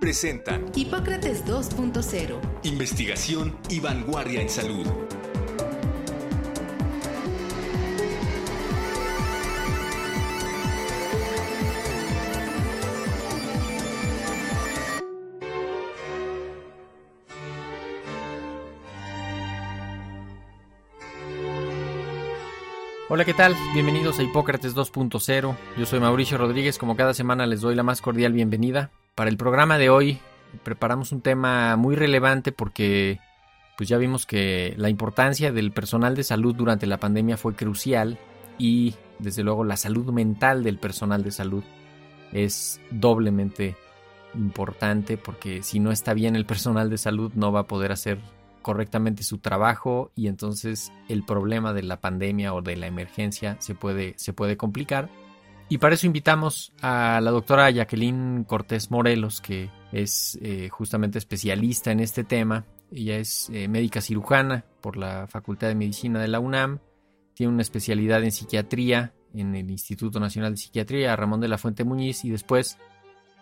presentan 0.00 0.66
Hipócrates 0.74 1.44
2.0. 1.44 2.40
Investigación 2.64 3.56
y 3.68 3.80
vanguardia 3.80 4.40
en 4.40 4.48
salud. 4.48 4.86
Hola, 23.08 23.24
¿qué 23.24 23.34
tal? 23.34 23.54
Bienvenidos 23.72 24.18
a 24.18 24.24
Hipócrates 24.24 24.74
2.0. 24.74 25.56
Yo 25.78 25.86
soy 25.86 26.00
Mauricio 26.00 26.36
Rodríguez. 26.36 26.76
Como 26.76 26.96
cada 26.96 27.14
semana 27.14 27.46
les 27.46 27.60
doy 27.60 27.74
la 27.76 27.84
más 27.84 28.02
cordial 28.02 28.32
bienvenida. 28.32 28.90
Para 29.16 29.30
el 29.30 29.38
programa 29.38 29.78
de 29.78 29.88
hoy 29.88 30.18
preparamos 30.62 31.10
un 31.10 31.22
tema 31.22 31.74
muy 31.76 31.96
relevante 31.96 32.52
porque 32.52 33.18
pues 33.78 33.88
ya 33.88 33.96
vimos 33.96 34.26
que 34.26 34.74
la 34.76 34.90
importancia 34.90 35.52
del 35.52 35.72
personal 35.72 36.14
de 36.14 36.22
salud 36.22 36.54
durante 36.54 36.86
la 36.86 36.98
pandemia 36.98 37.38
fue 37.38 37.54
crucial 37.54 38.18
y 38.58 38.94
desde 39.18 39.42
luego 39.42 39.64
la 39.64 39.78
salud 39.78 40.12
mental 40.12 40.62
del 40.62 40.78
personal 40.78 41.24
de 41.24 41.30
salud 41.30 41.64
es 42.32 42.78
doblemente 42.90 43.74
importante 44.34 45.16
porque 45.16 45.62
si 45.62 45.80
no 45.80 45.92
está 45.92 46.12
bien 46.12 46.36
el 46.36 46.44
personal 46.44 46.90
de 46.90 46.98
salud 46.98 47.32
no 47.34 47.52
va 47.52 47.60
a 47.60 47.66
poder 47.66 47.92
hacer 47.92 48.18
correctamente 48.60 49.22
su 49.22 49.38
trabajo 49.38 50.10
y 50.14 50.26
entonces 50.26 50.92
el 51.08 51.24
problema 51.24 51.72
de 51.72 51.84
la 51.84 52.02
pandemia 52.02 52.52
o 52.52 52.60
de 52.60 52.76
la 52.76 52.86
emergencia 52.86 53.56
se 53.60 53.74
puede, 53.74 54.12
se 54.18 54.34
puede 54.34 54.58
complicar. 54.58 55.08
Y 55.68 55.78
para 55.78 55.94
eso 55.94 56.06
invitamos 56.06 56.72
a 56.80 57.20
la 57.20 57.30
doctora 57.30 57.70
Jacqueline 57.70 58.44
Cortés 58.44 58.90
Morelos, 58.90 59.40
que 59.40 59.70
es 59.90 60.38
eh, 60.40 60.68
justamente 60.70 61.18
especialista 61.18 61.90
en 61.90 62.00
este 62.00 62.22
tema. 62.22 62.64
Ella 62.92 63.16
es 63.16 63.50
eh, 63.52 63.66
médica 63.66 64.00
cirujana 64.00 64.64
por 64.80 64.96
la 64.96 65.26
Facultad 65.26 65.68
de 65.68 65.74
Medicina 65.74 66.20
de 66.20 66.28
la 66.28 66.38
UNAM, 66.38 66.78
tiene 67.34 67.52
una 67.52 67.62
especialidad 67.62 68.22
en 68.24 68.32
psiquiatría 68.32 69.12
en 69.34 69.54
el 69.54 69.70
Instituto 69.70 70.20
Nacional 70.20 70.52
de 70.52 70.56
Psiquiatría 70.56 71.14
Ramón 71.16 71.40
de 71.40 71.48
la 71.48 71.58
Fuente 71.58 71.84
Muñiz 71.84 72.24
y 72.24 72.30
después 72.30 72.78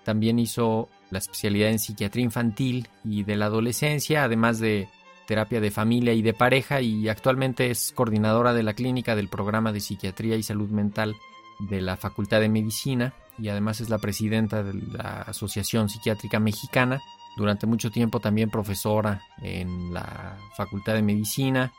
también 0.03 0.39
hizo 0.39 0.89
la 1.11 1.19
especialidad 1.19 1.71
en 1.71 1.79
psiquiatría 1.79 2.25
infantil 2.25 2.89
y 3.05 3.23
de 3.23 3.37
la 3.37 3.47
adolescencia, 3.47 4.25
además 4.25 4.59
de 4.59 4.89
terapia 5.27 5.61
de 5.61 5.71
familia 5.71 6.13
y 6.13 6.23
de 6.23 6.35
pareja 6.35 6.81
y 6.81 7.09
actualmente 7.09 7.71
es 7.71 7.93
coordinadora 7.93 8.53
de 8.53 8.63
la 8.63 8.75
clínica 8.75 9.15
del 9.15 9.29
programa 9.29 9.73
de 9.73 9.81
psiquiatría 9.81 10.37
y 10.37 10.43
salud 10.43 10.71
mental 10.71 11.15
de 11.59 11.81
la 11.81 11.97
Facultad 11.97 12.41
de 12.41 12.49
Medicina 12.49 13.15
y 13.39 13.49
además 13.49 13.81
es 13.81 13.91
la 13.91 13.99
presidenta 13.99 14.63
de 14.63 14.75
la 14.75 15.23
Asociación 15.23 15.89
Psiquiátrica 15.89 16.39
Mexicana. 16.41 17.01
Durante 17.37 17.67
mucho 17.67 17.91
tiempo 17.91 18.21
también 18.21 18.51
profesora 18.51 19.21
en 19.43 19.93
la 19.93 20.37
Facultad 20.57 20.95
de 20.95 21.03
Medicina 21.03 21.73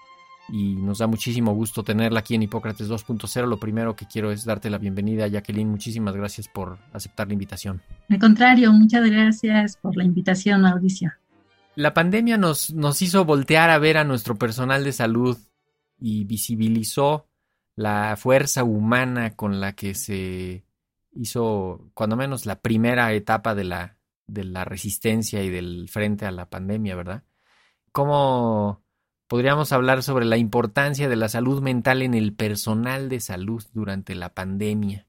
y 0.50 0.76
nos 0.76 1.00
da 1.00 1.08
muchísimo 1.08 1.54
gusto 1.54 1.84
tenerla 1.84 2.20
aquí 2.20 2.36
en 2.36 2.44
Hipócrates 2.44 2.90
2.0. 2.90 3.48
Lo 3.48 3.58
primero 3.58 3.96
que 3.96 4.06
quiero 4.06 4.32
es 4.32 4.46
darte 4.46 4.70
la 4.70 4.78
bienvenida, 4.78 5.28
Jacqueline. 5.28 5.70
Muchísimas 5.70 6.16
gracias 6.16 6.48
por 6.48 6.78
aceptar 6.94 7.28
la 7.28 7.34
invitación. 7.34 7.82
Al 8.10 8.20
contrario, 8.20 8.72
muchas 8.74 9.10
gracias 9.10 9.78
por 9.78 9.96
la 9.96 10.04
invitación, 10.04 10.62
Mauricio. 10.62 11.14
La 11.76 11.94
pandemia 11.94 12.38
nos, 12.38 12.74
nos 12.74 13.02
hizo 13.02 13.26
voltear 13.26 13.70
a 13.70 13.80
ver 13.80 13.98
a 13.98 14.04
nuestro 14.04 14.36
personal 14.36 14.84
de 14.84 14.92
salud 14.92 15.38
y 16.00 16.26
visibilizó 16.26 17.28
la 17.76 18.16
fuerza 18.18 18.64
humana 18.64 19.36
con 19.36 19.60
la 19.60 19.74
que 19.74 19.96
se 19.96 20.66
hizo, 21.12 21.90
cuando 21.94 22.16
menos, 22.16 22.46
la 22.46 22.60
primera 22.62 23.12
etapa 23.14 23.56
de 23.56 23.64
la, 23.66 23.98
de 24.28 24.44
la 24.44 24.66
resistencia 24.66 25.44
y 25.44 25.50
del 25.50 25.90
frente 25.90 26.26
a 26.26 26.32
la 26.32 26.50
pandemia, 26.50 26.96
¿verdad? 26.96 27.24
¿Cómo 27.92 28.84
podríamos 29.28 29.72
hablar 29.72 30.04
sobre 30.04 30.26
la 30.26 30.38
importancia 30.38 31.10
de 31.10 31.16
la 31.16 31.30
salud 31.30 31.62
mental 31.62 32.02
en 32.02 32.14
el 32.14 32.34
personal 32.34 33.10
de 33.10 33.20
salud 33.20 33.64
durante 33.74 34.16
la 34.16 34.34
pandemia? 34.34 35.08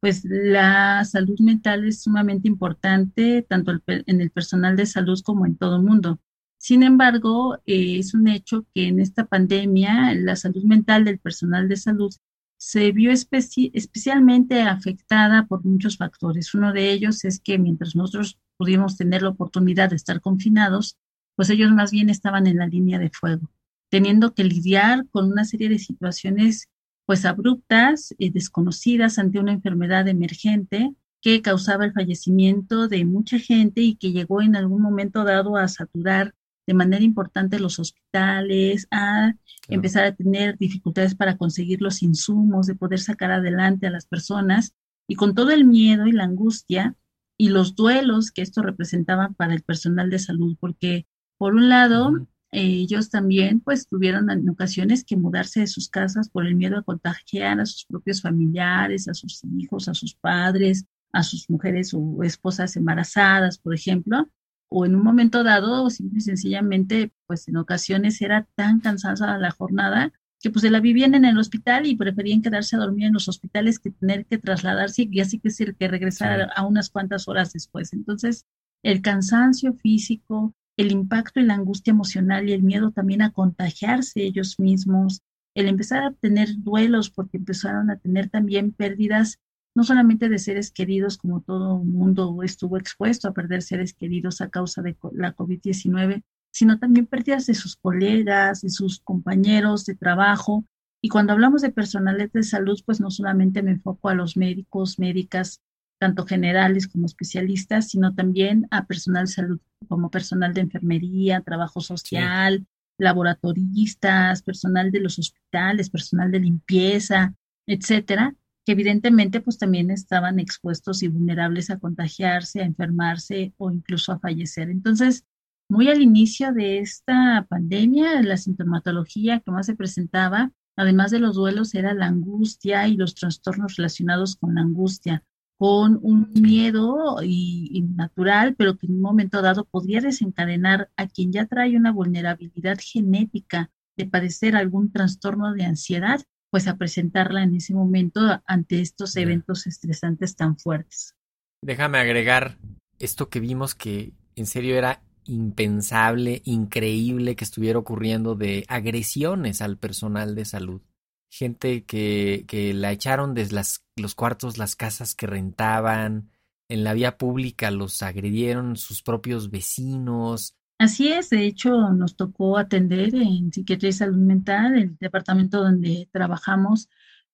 pues 0.00 0.24
la 0.24 1.04
salud 1.04 1.38
mental 1.40 1.86
es 1.86 2.02
sumamente 2.02 2.48
importante 2.48 3.44
tanto 3.48 3.72
en 3.86 4.20
el 4.20 4.30
personal 4.30 4.76
de 4.76 4.86
salud 4.86 5.20
como 5.24 5.46
en 5.46 5.56
todo 5.56 5.76
el 5.76 5.82
mundo. 5.82 6.20
Sin 6.58 6.82
embargo, 6.82 7.56
eh, 7.66 7.98
es 7.98 8.14
un 8.14 8.28
hecho 8.28 8.66
que 8.74 8.88
en 8.88 9.00
esta 9.00 9.26
pandemia 9.26 10.12
la 10.14 10.36
salud 10.36 10.64
mental 10.64 11.04
del 11.04 11.18
personal 11.18 11.68
de 11.68 11.76
salud 11.76 12.12
se 12.56 12.90
vio 12.90 13.12
especialmente 13.12 14.62
afectada 14.62 15.46
por 15.46 15.64
muchos 15.64 15.96
factores. 15.96 16.54
Uno 16.54 16.72
de 16.72 16.90
ellos 16.90 17.24
es 17.24 17.38
que 17.38 17.56
mientras 17.58 17.94
nosotros 17.94 18.38
pudimos 18.56 18.96
tener 18.96 19.22
la 19.22 19.28
oportunidad 19.28 19.90
de 19.90 19.96
estar 19.96 20.20
confinados, 20.20 20.96
pues 21.36 21.50
ellos 21.50 21.70
más 21.70 21.92
bien 21.92 22.10
estaban 22.10 22.48
en 22.48 22.58
la 22.58 22.66
línea 22.66 22.98
de 22.98 23.10
fuego, 23.10 23.48
teniendo 23.90 24.34
que 24.34 24.42
lidiar 24.42 25.06
con 25.12 25.30
una 25.30 25.44
serie 25.44 25.68
de 25.68 25.78
situaciones 25.78 26.68
pues 27.06 27.24
abruptas, 27.24 28.14
y 28.18 28.30
desconocidas 28.30 29.18
ante 29.18 29.38
una 29.38 29.52
enfermedad 29.52 30.06
emergente 30.08 30.92
que 31.22 31.40
causaba 31.40 31.86
el 31.86 31.94
fallecimiento 31.94 32.86
de 32.86 33.06
mucha 33.06 33.38
gente 33.38 33.80
y 33.80 33.94
que 33.94 34.12
llegó 34.12 34.42
en 34.42 34.56
algún 34.56 34.82
momento 34.82 35.24
dado 35.24 35.56
a 35.56 35.68
saturar 35.68 36.34
de 36.68 36.74
manera 36.74 37.02
importante 37.02 37.58
los 37.58 37.78
hospitales, 37.78 38.88
a 38.90 39.32
empezar 39.68 40.04
a 40.04 40.14
tener 40.14 40.58
dificultades 40.58 41.14
para 41.14 41.38
conseguir 41.38 41.80
los 41.80 42.02
insumos, 42.02 42.66
de 42.66 42.74
poder 42.74 43.00
sacar 43.00 43.30
adelante 43.32 43.86
a 43.86 43.90
las 43.90 44.04
personas. 44.04 44.74
Y 45.06 45.14
con 45.14 45.34
todo 45.34 45.50
el 45.50 45.64
miedo 45.64 46.06
y 46.06 46.12
la 46.12 46.24
angustia 46.24 46.94
y 47.38 47.48
los 47.48 47.74
duelos 47.74 48.30
que 48.30 48.42
esto 48.42 48.60
representaba 48.60 49.30
para 49.30 49.54
el 49.54 49.62
personal 49.62 50.10
de 50.10 50.18
salud, 50.18 50.58
porque 50.60 51.06
por 51.38 51.54
un 51.54 51.70
lado, 51.70 52.28
ellos 52.52 53.08
también 53.08 53.60
pues 53.60 53.88
tuvieron 53.88 54.30
en 54.30 54.46
ocasiones 54.50 55.04
que 55.04 55.16
mudarse 55.16 55.60
de 55.60 55.68
sus 55.68 55.88
casas 55.88 56.28
por 56.28 56.46
el 56.46 56.54
miedo 56.54 56.76
a 56.76 56.82
contagiar 56.82 57.60
a 57.60 57.64
sus 57.64 57.86
propios 57.86 58.20
familiares, 58.20 59.08
a 59.08 59.14
sus 59.14 59.40
hijos, 59.56 59.88
a 59.88 59.94
sus 59.94 60.14
padres, 60.14 60.84
a 61.14 61.22
sus 61.22 61.48
mujeres 61.48 61.94
o 61.94 62.22
esposas 62.24 62.76
embarazadas, 62.76 63.56
por 63.56 63.74
ejemplo, 63.74 64.28
o 64.70 64.84
en 64.84 64.94
un 64.94 65.02
momento 65.02 65.44
dado, 65.44 65.88
simple 65.90 66.18
y 66.18 66.22
sencillamente, 66.22 67.12
pues 67.26 67.48
en 67.48 67.56
ocasiones 67.56 68.20
era 68.20 68.46
tan 68.54 68.80
cansada 68.80 69.38
la 69.38 69.50
jornada 69.50 70.12
que 70.40 70.50
pues 70.50 70.62
se 70.62 70.70
la 70.70 70.80
vivían 70.80 71.14
en 71.14 71.24
el 71.24 71.38
hospital 71.38 71.86
y 71.86 71.96
preferían 71.96 72.42
quedarse 72.42 72.76
a 72.76 72.78
dormir 72.78 73.06
en 73.06 73.14
los 73.14 73.28
hospitales 73.28 73.78
que 73.78 73.90
tener 73.90 74.24
que 74.26 74.38
trasladarse 74.38 75.08
y 75.10 75.20
así 75.20 75.40
que 75.40 75.50
ser 75.50 75.74
que 75.74 75.88
regresar 75.88 76.50
a 76.54 76.64
unas 76.64 76.90
cuantas 76.90 77.26
horas 77.26 77.52
después. 77.52 77.92
Entonces, 77.92 78.46
el 78.84 79.02
cansancio 79.02 79.74
físico, 79.74 80.54
el 80.76 80.92
impacto 80.92 81.40
y 81.40 81.44
la 81.44 81.54
angustia 81.54 81.90
emocional 81.90 82.48
y 82.48 82.52
el 82.52 82.62
miedo 82.62 82.92
también 82.92 83.22
a 83.22 83.32
contagiarse 83.32 84.22
ellos 84.22 84.60
mismos, 84.60 85.22
el 85.54 85.66
empezar 85.66 86.04
a 86.04 86.12
tener 86.12 86.50
duelos 86.58 87.10
porque 87.10 87.38
empezaron 87.38 87.90
a 87.90 87.96
tener 87.96 88.28
también 88.28 88.70
pérdidas 88.72 89.40
no 89.74 89.84
solamente 89.84 90.28
de 90.28 90.38
seres 90.38 90.70
queridos, 90.70 91.18
como 91.18 91.40
todo 91.40 91.80
el 91.80 91.88
mundo 91.88 92.42
estuvo 92.42 92.76
expuesto 92.76 93.28
a 93.28 93.32
perder 93.32 93.62
seres 93.62 93.94
queridos 93.94 94.40
a 94.40 94.50
causa 94.50 94.82
de 94.82 94.96
la 95.12 95.34
COVID-19, 95.34 96.22
sino 96.50 96.78
también 96.78 97.06
pérdidas 97.06 97.46
de 97.46 97.54
sus 97.54 97.76
colegas, 97.76 98.62
de 98.62 98.70
sus 98.70 99.00
compañeros 99.00 99.84
de 99.84 99.94
trabajo. 99.94 100.64
Y 101.00 101.08
cuando 101.08 101.32
hablamos 101.32 101.62
de 101.62 101.70
personales 101.70 102.32
de 102.32 102.42
salud, 102.42 102.80
pues 102.84 103.00
no 103.00 103.10
solamente 103.10 103.62
me 103.62 103.72
enfoco 103.72 104.08
a 104.08 104.14
los 104.14 104.36
médicos, 104.36 104.98
médicas, 104.98 105.60
tanto 106.00 106.26
generales 106.26 106.88
como 106.88 107.06
especialistas, 107.06 107.88
sino 107.88 108.14
también 108.14 108.66
a 108.70 108.86
personal 108.86 109.26
de 109.26 109.32
salud 109.32 109.60
como 109.88 110.10
personal 110.10 110.54
de 110.54 110.62
enfermería, 110.62 111.42
trabajo 111.42 111.80
social, 111.80 112.66
laboratoristas, 112.98 114.42
personal 114.42 114.90
de 114.90 115.00
los 115.00 115.18
hospitales, 115.18 115.90
personal 115.90 116.30
de 116.30 116.40
limpieza, 116.40 117.34
etcétera, 117.66 118.34
que 118.68 118.72
evidentemente 118.72 119.40
pues 119.40 119.56
también 119.56 119.90
estaban 119.90 120.38
expuestos 120.38 121.02
y 121.02 121.08
vulnerables 121.08 121.70
a 121.70 121.78
contagiarse, 121.78 122.60
a 122.60 122.66
enfermarse 122.66 123.54
o 123.56 123.70
incluso 123.70 124.12
a 124.12 124.18
fallecer. 124.18 124.68
Entonces, 124.68 125.24
muy 125.70 125.88
al 125.88 126.02
inicio 126.02 126.52
de 126.52 126.80
esta 126.80 127.46
pandemia, 127.48 128.20
la 128.20 128.36
sintomatología 128.36 129.40
que 129.40 129.50
más 129.52 129.64
se 129.64 129.74
presentaba, 129.74 130.52
además 130.76 131.10
de 131.10 131.18
los 131.18 131.36
duelos, 131.36 131.74
era 131.74 131.94
la 131.94 132.08
angustia 132.08 132.86
y 132.88 132.98
los 132.98 133.14
trastornos 133.14 133.76
relacionados 133.76 134.36
con 134.36 134.56
la 134.56 134.60
angustia 134.60 135.24
con 135.56 135.98
un 136.02 136.30
miedo 136.34 137.22
y, 137.22 137.86
natural, 137.96 138.54
pero 138.54 138.76
que 138.76 138.86
en 138.86 138.96
un 138.96 139.00
momento 139.00 139.40
dado 139.40 139.64
podría 139.64 140.02
desencadenar 140.02 140.90
a 140.98 141.06
quien 141.06 141.32
ya 141.32 141.46
trae 141.46 141.74
una 141.74 141.90
vulnerabilidad 141.90 142.76
genética 142.78 143.70
de 143.96 144.04
padecer 144.04 144.56
algún 144.56 144.92
trastorno 144.92 145.54
de 145.54 145.64
ansiedad, 145.64 146.20
pues 146.50 146.66
a 146.68 146.76
presentarla 146.76 147.42
en 147.42 147.54
ese 147.54 147.74
momento 147.74 148.20
ante 148.46 148.80
estos 148.80 149.16
eventos 149.16 149.66
estresantes 149.66 150.36
tan 150.36 150.58
fuertes. 150.58 151.14
Déjame 151.62 151.98
agregar 151.98 152.58
esto 152.98 153.28
que 153.28 153.40
vimos 153.40 153.74
que 153.74 154.12
en 154.36 154.46
serio 154.46 154.76
era 154.76 155.02
impensable, 155.24 156.40
increíble 156.44 157.36
que 157.36 157.44
estuviera 157.44 157.78
ocurriendo 157.78 158.34
de 158.34 158.64
agresiones 158.68 159.60
al 159.60 159.76
personal 159.76 160.34
de 160.34 160.44
salud 160.44 160.82
gente 161.30 161.84
que, 161.84 162.44
que 162.48 162.72
la 162.74 162.92
echaron 162.92 163.34
desde 163.34 163.54
las, 163.54 163.84
los 163.96 164.14
cuartos, 164.14 164.58
las 164.58 164.76
casas 164.76 165.14
que 165.14 165.26
rentaban, 165.26 166.30
en 166.68 166.84
la 166.84 166.94
vía 166.94 167.16
pública 167.16 167.70
los 167.70 168.02
agredieron 168.02 168.76
sus 168.76 169.02
propios 169.02 169.50
vecinos. 169.50 170.54
Así 170.78 171.08
es, 171.08 171.30
de 171.30 171.44
hecho 171.44 171.90
nos 171.92 172.14
tocó 172.16 172.56
atender 172.56 173.14
en 173.14 173.52
Psiquiatría 173.52 173.90
y 173.90 173.92
Salud 173.92 174.18
Mental, 174.18 174.78
el 174.78 174.96
departamento 174.98 175.58
donde 175.62 176.08
trabajamos, 176.12 176.88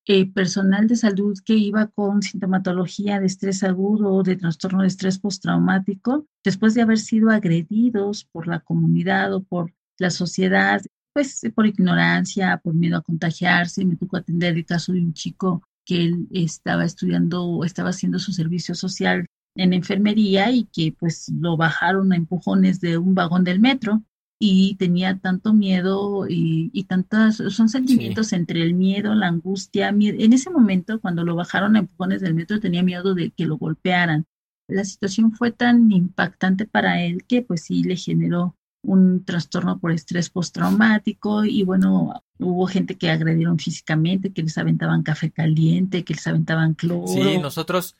eh, 0.07 0.31
personal 0.33 0.87
de 0.87 0.97
salud 0.97 1.39
que 1.45 1.55
iba 1.55 1.89
con 1.89 2.23
sintomatología 2.23 3.21
de 3.21 3.27
estrés 3.27 3.63
agudo 3.63 4.13
o 4.15 4.23
de 4.23 4.37
trastorno 4.37 4.83
de 4.83 4.89
estrés 4.89 5.19
postraumático, 5.19 6.27
después 6.43 6.75
de 6.75 6.83
haber 6.83 6.99
sido 6.99 7.31
agredidos 7.31 8.25
por 8.25 8.47
la 8.47 8.61
comunidad 8.61 9.35
o 9.35 9.43
por 9.43 9.73
la 9.99 10.11
sociedad 10.11 10.81
pues 11.15 11.43
por 11.55 11.67
ignorancia, 11.67 12.61
por 12.63 12.75
miedo 12.75 12.99
a 12.99 13.03
contagiarse. 13.03 13.85
Me 13.85 13.97
tocó 13.97 14.17
atender 14.17 14.57
el 14.57 14.67
caso 14.67 14.93
de 14.93 15.01
un 15.01 15.15
chico 15.15 15.63
que 15.85 16.03
él 16.05 16.29
estaba 16.33 16.85
estudiando 16.85 17.45
o 17.45 17.65
estaba 17.65 17.91
haciendo 17.91 18.19
su 18.19 18.33
servicio 18.33 18.75
social 18.75 19.27
en 19.55 19.73
enfermería 19.73 20.51
y 20.51 20.65
que 20.65 20.95
pues 20.99 21.29
lo 21.29 21.57
bajaron 21.57 22.13
a 22.13 22.17
empujones 22.17 22.81
de 22.81 22.99
un 22.99 23.15
vagón 23.15 23.45
del 23.45 23.61
metro 23.61 24.03
y 24.39 24.75
tenía 24.77 25.19
tanto 25.19 25.53
miedo 25.53 26.27
y, 26.29 26.71
y 26.73 26.85
tantos, 26.85 27.37
son 27.37 27.69
sentimientos 27.69 28.33
entre 28.33 28.63
el 28.63 28.75
miedo, 28.75 29.15
la 29.15 29.29
angustia. 29.29 29.89
En 29.89 30.33
ese 30.33 30.51
momento, 30.51 31.01
cuando 31.01 31.25
lo 31.25 31.37
bajaron 31.37 31.77
a 31.77 31.81
empujones 31.81 32.21
del 32.21 32.35
metro, 32.35 32.61
tenía 32.61 32.83
miedo 32.83 33.15
de 33.15 33.31
que 33.31 33.47
lo 33.47 33.57
golpearan. 33.57 34.27
La 34.69 34.85
situación 34.85 35.33
fue 35.33 35.51
tan 35.51 35.91
impactante 35.93 36.67
para 36.67 37.03
él 37.03 37.25
que 37.27 37.43
pues 37.43 37.63
sí 37.65 37.85
le 37.85 37.97
generó 37.97 38.57
un 38.83 39.25
trastorno 39.25 39.79
por 39.79 39.93
estrés 39.93 40.31
postraumático 40.31 41.45
y 41.45 41.65
bueno, 41.65 42.23
hubo 42.39 42.67
gente 42.67 42.97
que 42.97 43.11
agredieron 43.11 43.59
físicamente, 43.59 44.33
que 44.33 44.43
les 44.43 44.59
aventaban 44.59 45.03
café 45.03 45.31
caliente, 45.31 46.05
que 46.05 46.15
les 46.15 46.27
aventaban 46.27 46.75
cloro. 46.75 47.07
Sí, 47.07 47.39
nosotros, 47.39 47.97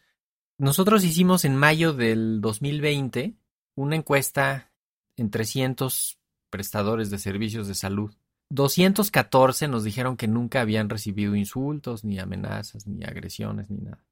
nosotros 0.59 1.05
hicimos 1.05 1.45
en 1.45 1.57
mayo 1.57 1.93
del 1.93 2.41
2020 2.41 3.35
una 3.75 3.97
encuesta 3.97 4.73
en 5.17 5.31
300 5.31 6.19
prestadores 6.51 7.11
de 7.11 7.19
servicios 7.19 7.67
de 7.67 7.75
salud. 7.75 8.15
214 8.51 9.69
nos 9.69 9.85
dijeron 9.85 10.17
que 10.17 10.29
nunca 10.29 10.61
habían 10.61 10.89
recibido 10.89 11.35
insultos, 11.35 12.05
ni 12.05 12.19
amenazas, 12.19 12.87
ni 12.87 13.05
agresiones, 13.05 13.69
ni 13.71 13.79
nada. 13.79 14.05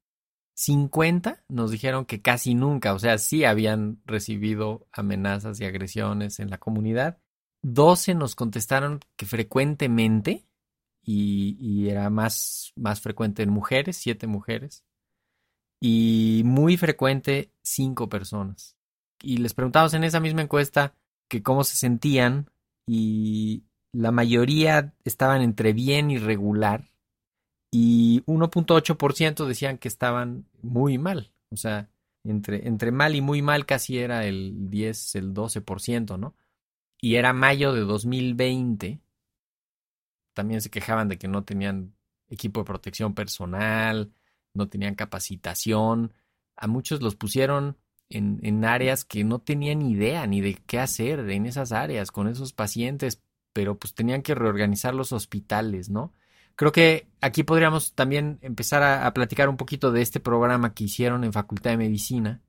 50 0.54 1.44
nos 1.48 1.70
dijeron 1.70 2.04
que 2.04 2.20
casi 2.20 2.54
nunca, 2.54 2.92
o 2.94 2.98
sea, 2.98 3.18
sí 3.18 3.44
habían 3.44 4.00
recibido 4.04 4.86
amenazas 4.92 5.60
y 5.60 5.64
agresiones 5.64 6.40
en 6.40 6.50
la 6.50 6.58
comunidad. 6.58 7.18
12 7.62 8.14
nos 8.14 8.34
contestaron 8.34 9.00
que 9.16 9.26
frecuentemente, 9.26 10.46
y, 11.04 11.88
era 11.88 12.10
más, 12.10 12.72
más 12.76 13.00
frecuente 13.00 13.42
en 13.42 13.50
mujeres, 13.50 13.96
7 13.96 14.26
mujeres, 14.26 14.84
y 15.84 16.42
muy 16.44 16.76
frecuente 16.76 17.50
5 17.62 18.08
personas. 18.08 18.76
Y 19.20 19.38
les 19.38 19.52
preguntamos 19.52 19.92
en 19.94 20.04
esa 20.04 20.20
misma 20.20 20.42
encuesta 20.42 20.94
que 21.28 21.42
cómo 21.42 21.64
se 21.64 21.74
sentían 21.74 22.48
y 22.86 23.64
la 23.90 24.12
mayoría 24.12 24.94
estaban 25.02 25.42
entre 25.42 25.72
bien 25.72 26.12
y 26.12 26.18
regular 26.18 26.88
y 27.72 28.22
1.8% 28.26 29.44
decían 29.44 29.76
que 29.78 29.88
estaban 29.88 30.46
muy 30.62 30.98
mal. 30.98 31.32
O 31.50 31.56
sea, 31.56 31.90
entre, 32.22 32.68
entre 32.68 32.92
mal 32.92 33.16
y 33.16 33.20
muy 33.20 33.42
mal 33.42 33.66
casi 33.66 33.98
era 33.98 34.24
el 34.24 34.70
10, 34.70 35.16
el 35.16 35.34
12%, 35.34 36.16
¿no? 36.16 36.36
Y 37.00 37.16
era 37.16 37.32
mayo 37.32 37.72
de 37.72 37.80
2020. 37.80 39.00
También 40.32 40.60
se 40.60 40.70
quejaban 40.70 41.08
de 41.08 41.18
que 41.18 41.26
no 41.26 41.42
tenían 41.42 41.96
equipo 42.28 42.60
de 42.60 42.66
protección 42.66 43.14
personal, 43.14 44.12
no 44.54 44.68
tenían 44.68 44.94
capacitación. 44.94 46.12
A 46.56 46.66
muchos 46.66 47.02
los 47.02 47.16
pusieron 47.16 47.76
en, 48.08 48.40
en 48.42 48.64
áreas 48.64 49.04
que 49.04 49.24
no 49.24 49.38
tenían 49.38 49.82
idea 49.82 50.26
ni 50.26 50.40
de 50.40 50.54
qué 50.66 50.78
hacer 50.78 51.20
en 51.30 51.46
esas 51.46 51.72
áreas 51.72 52.10
con 52.10 52.28
esos 52.28 52.52
pacientes, 52.52 53.22
pero 53.52 53.78
pues 53.78 53.94
tenían 53.94 54.22
que 54.22 54.34
reorganizar 54.34 54.94
los 54.94 55.12
hospitales, 55.12 55.88
¿no? 55.88 56.12
Creo 56.56 56.72
que 56.72 57.06
aquí 57.20 57.42
podríamos 57.42 57.94
también 57.94 58.38
empezar 58.42 58.82
a, 58.82 59.12
platicar 59.14 59.48
un 59.48 59.56
poquito 59.56 59.90
de 59.90 60.02
este 60.02 60.20
programa 60.20 60.74
que 60.74 60.84
hicieron 60.84 61.24
en 61.24 61.32
Facultad 61.32 61.70
de 61.70 61.76
Medicina, 61.78 62.40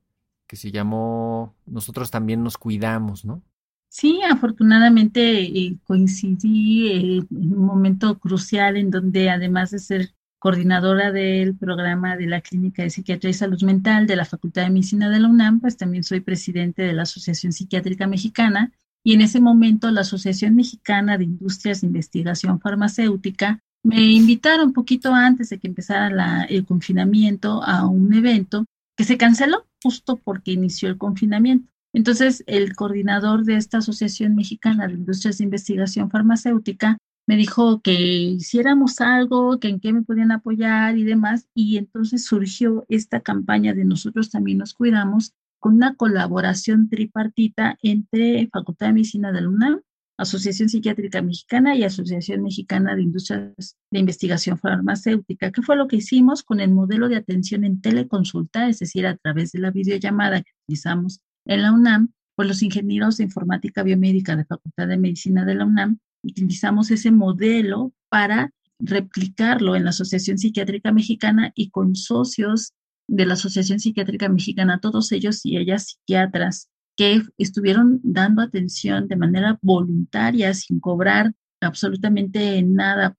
que 0.46 0.56
se 0.56 0.72
llamó 0.72 1.56
Nosotros 1.66 2.12
también 2.12 2.44
nos 2.44 2.58
cuidamos, 2.58 3.26
¿no? 3.26 3.42
Sí, 3.88 4.20
afortunadamente 4.30 5.42
eh, 5.42 5.78
coincidí 5.84 6.88
eh, 6.88 7.18
en 7.30 7.54
un 7.54 7.66
momento 7.66 8.18
crucial 8.18 8.76
en 8.76 8.90
donde 8.90 9.30
además 9.30 9.72
de 9.72 9.80
ser 9.80 10.16
coordinadora 10.44 11.14
del 11.14 11.56
programa 11.56 12.18
de 12.18 12.28
la 12.28 12.42
Clínica 12.42 12.84
de 12.84 12.90
Psiquiatría 12.90 13.30
y 13.32 13.34
Salud 13.34 13.64
Mental 13.64 14.08
de 14.08 14.18
la 14.18 14.26
Facultad 14.26 14.64
de 14.64 14.72
Medicina 14.72 15.10
de 15.10 15.22
la 15.22 15.30
UNAM, 15.30 15.62
pues 15.62 15.78
también 15.78 16.04
soy 16.04 16.20
presidente 16.20 16.82
de 16.82 16.92
la 16.92 17.04
Asociación 17.04 17.54
Psiquiátrica 17.54 18.08
Mexicana 18.08 18.74
y 19.06 19.14
en 19.14 19.22
ese 19.22 19.40
momento 19.40 19.90
la 19.90 20.02
Asociación 20.02 20.54
Mexicana 20.56 21.18
de 21.18 21.24
Industrias 21.24 21.80
de 21.80 21.88
Investigación 21.88 22.60
Farmacéutica 22.60 23.62
me 23.84 24.02
invitaron 24.02 24.68
un 24.68 24.74
poquito 24.74 25.14
antes 25.14 25.48
de 25.48 25.60
que 25.60 25.70
empezara 25.70 26.44
el 26.44 26.66
confinamiento 26.66 27.64
a 27.64 27.88
un 27.88 28.14
evento 28.14 28.66
que 28.98 29.06
se 29.06 29.16
canceló 29.16 29.66
justo 29.82 30.18
porque 30.18 30.52
inició 30.52 30.90
el 30.90 30.98
confinamiento. 30.98 31.72
Entonces, 31.94 32.44
el 32.48 32.76
coordinador 32.76 33.46
de 33.46 33.56
esta 33.56 33.78
Asociación 33.78 34.36
Mexicana 34.36 34.88
de 34.88 34.96
Industrias 34.96 35.38
de 35.38 35.46
Investigación 35.46 36.10
Farmacéutica 36.10 36.98
me 37.26 37.38
dijo 37.38 37.82
que 37.82 37.94
hiciéramos 37.94 39.00
algo, 39.00 39.60
que 39.60 39.70
en 39.70 39.80
qué 39.80 39.94
me 39.94 40.04
podían 40.04 40.32
apoyar 40.32 40.98
y 40.98 41.04
demás. 41.04 41.48
Y 41.54 41.78
entonces 41.78 42.26
surgió 42.26 42.86
esta 42.90 43.22
campaña 43.22 43.74
de 43.74 43.86
Nosotros 43.86 44.30
también 44.30 44.58
nos 44.58 44.74
cuidamos 44.74 45.34
con 45.60 45.76
una 45.76 45.96
colaboración 45.96 46.90
tripartita 46.90 47.78
entre 47.82 48.50
Facultad 48.52 48.88
de 48.88 48.94
Medicina 48.94 49.32
de 49.32 49.42
la 49.42 49.50
UNAM, 49.50 49.82
Asociación 50.18 50.68
Psiquiátrica 50.68 51.22
Mexicana 51.22 51.76
y 51.76 51.84
Asociación 51.84 52.44
Mexicana 52.44 52.96
de 52.96 53.04
Industrias 53.04 53.78
de 53.90 54.00
Investigación 54.00 54.58
Farmacéutica, 54.58 55.52
que 55.52 55.62
fue 55.62 55.78
lo 55.78 55.88
que 55.88 55.96
hicimos 55.96 56.44
con 56.44 56.60
el 56.60 56.72
modelo 56.72 57.08
de 57.08 57.16
atención 57.16 57.64
en 57.64 57.82
teleconsulta, 57.82 58.68
es 58.68 58.80
decir, 58.80 59.08
a 59.08 59.16
través 59.16 59.54
de 59.54 59.60
la 59.60 59.72
videollamada 59.72 60.42
que 60.42 60.52
utilizamos 60.66 61.22
en 61.46 61.62
la 61.62 61.72
UNAM, 61.72 62.12
pues 62.36 62.48
los 62.48 62.62
ingenieros 62.62 63.18
de 63.18 63.24
informática 63.24 63.84
biomédica 63.84 64.36
de 64.36 64.46
Facultad 64.46 64.88
de 64.88 64.98
Medicina 64.98 65.46
de 65.46 65.56
la 65.56 65.66
UNAM 65.66 66.00
utilizamos 66.24 66.92
ese 66.92 67.12
modelo 67.12 67.94
para 68.10 68.52
replicarlo 68.80 69.76
en 69.76 69.84
la 69.84 69.92
Asociación 69.92 70.38
Psiquiátrica 70.38 70.92
Mexicana 70.92 71.52
y 71.56 71.70
con 71.70 71.96
socios 71.96 72.74
de 73.08 73.26
la 73.26 73.34
Asociación 73.34 73.80
Psiquiátrica 73.80 74.30
Mexicana, 74.30 74.80
todos 74.80 75.12
ellos 75.12 75.46
y 75.46 75.58
ellas 75.58 75.88
psiquiatras 75.88 76.70
que 76.96 77.22
estuvieron 77.38 78.00
dando 78.04 78.42
atención 78.42 79.08
de 79.08 79.16
manera 79.16 79.60
voluntaria, 79.62 80.54
sin 80.54 80.80
cobrar 80.80 81.34
absolutamente 81.62 82.62
nada, 82.62 83.18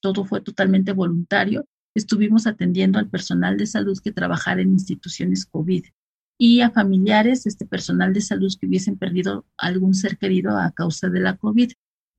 todo 0.00 0.24
fue 0.24 0.40
totalmente 0.40 0.92
voluntario. 0.92 1.66
Estuvimos 1.94 2.46
atendiendo 2.46 2.98
al 2.98 3.08
personal 3.08 3.56
de 3.56 3.66
salud 3.66 3.98
que 4.02 4.12
trabajara 4.12 4.60
en 4.60 4.72
instituciones 4.72 5.46
COVID 5.46 5.84
y 6.38 6.60
a 6.60 6.70
familiares 6.70 7.44
de 7.44 7.50
este 7.50 7.66
personal 7.66 8.12
de 8.12 8.20
salud 8.20 8.52
que 8.60 8.66
hubiesen 8.66 8.98
perdido 8.98 9.46
algún 9.56 9.94
ser 9.94 10.18
querido 10.18 10.56
a 10.58 10.70
causa 10.72 11.08
de 11.08 11.20
la 11.20 11.36
COVID. 11.36 11.72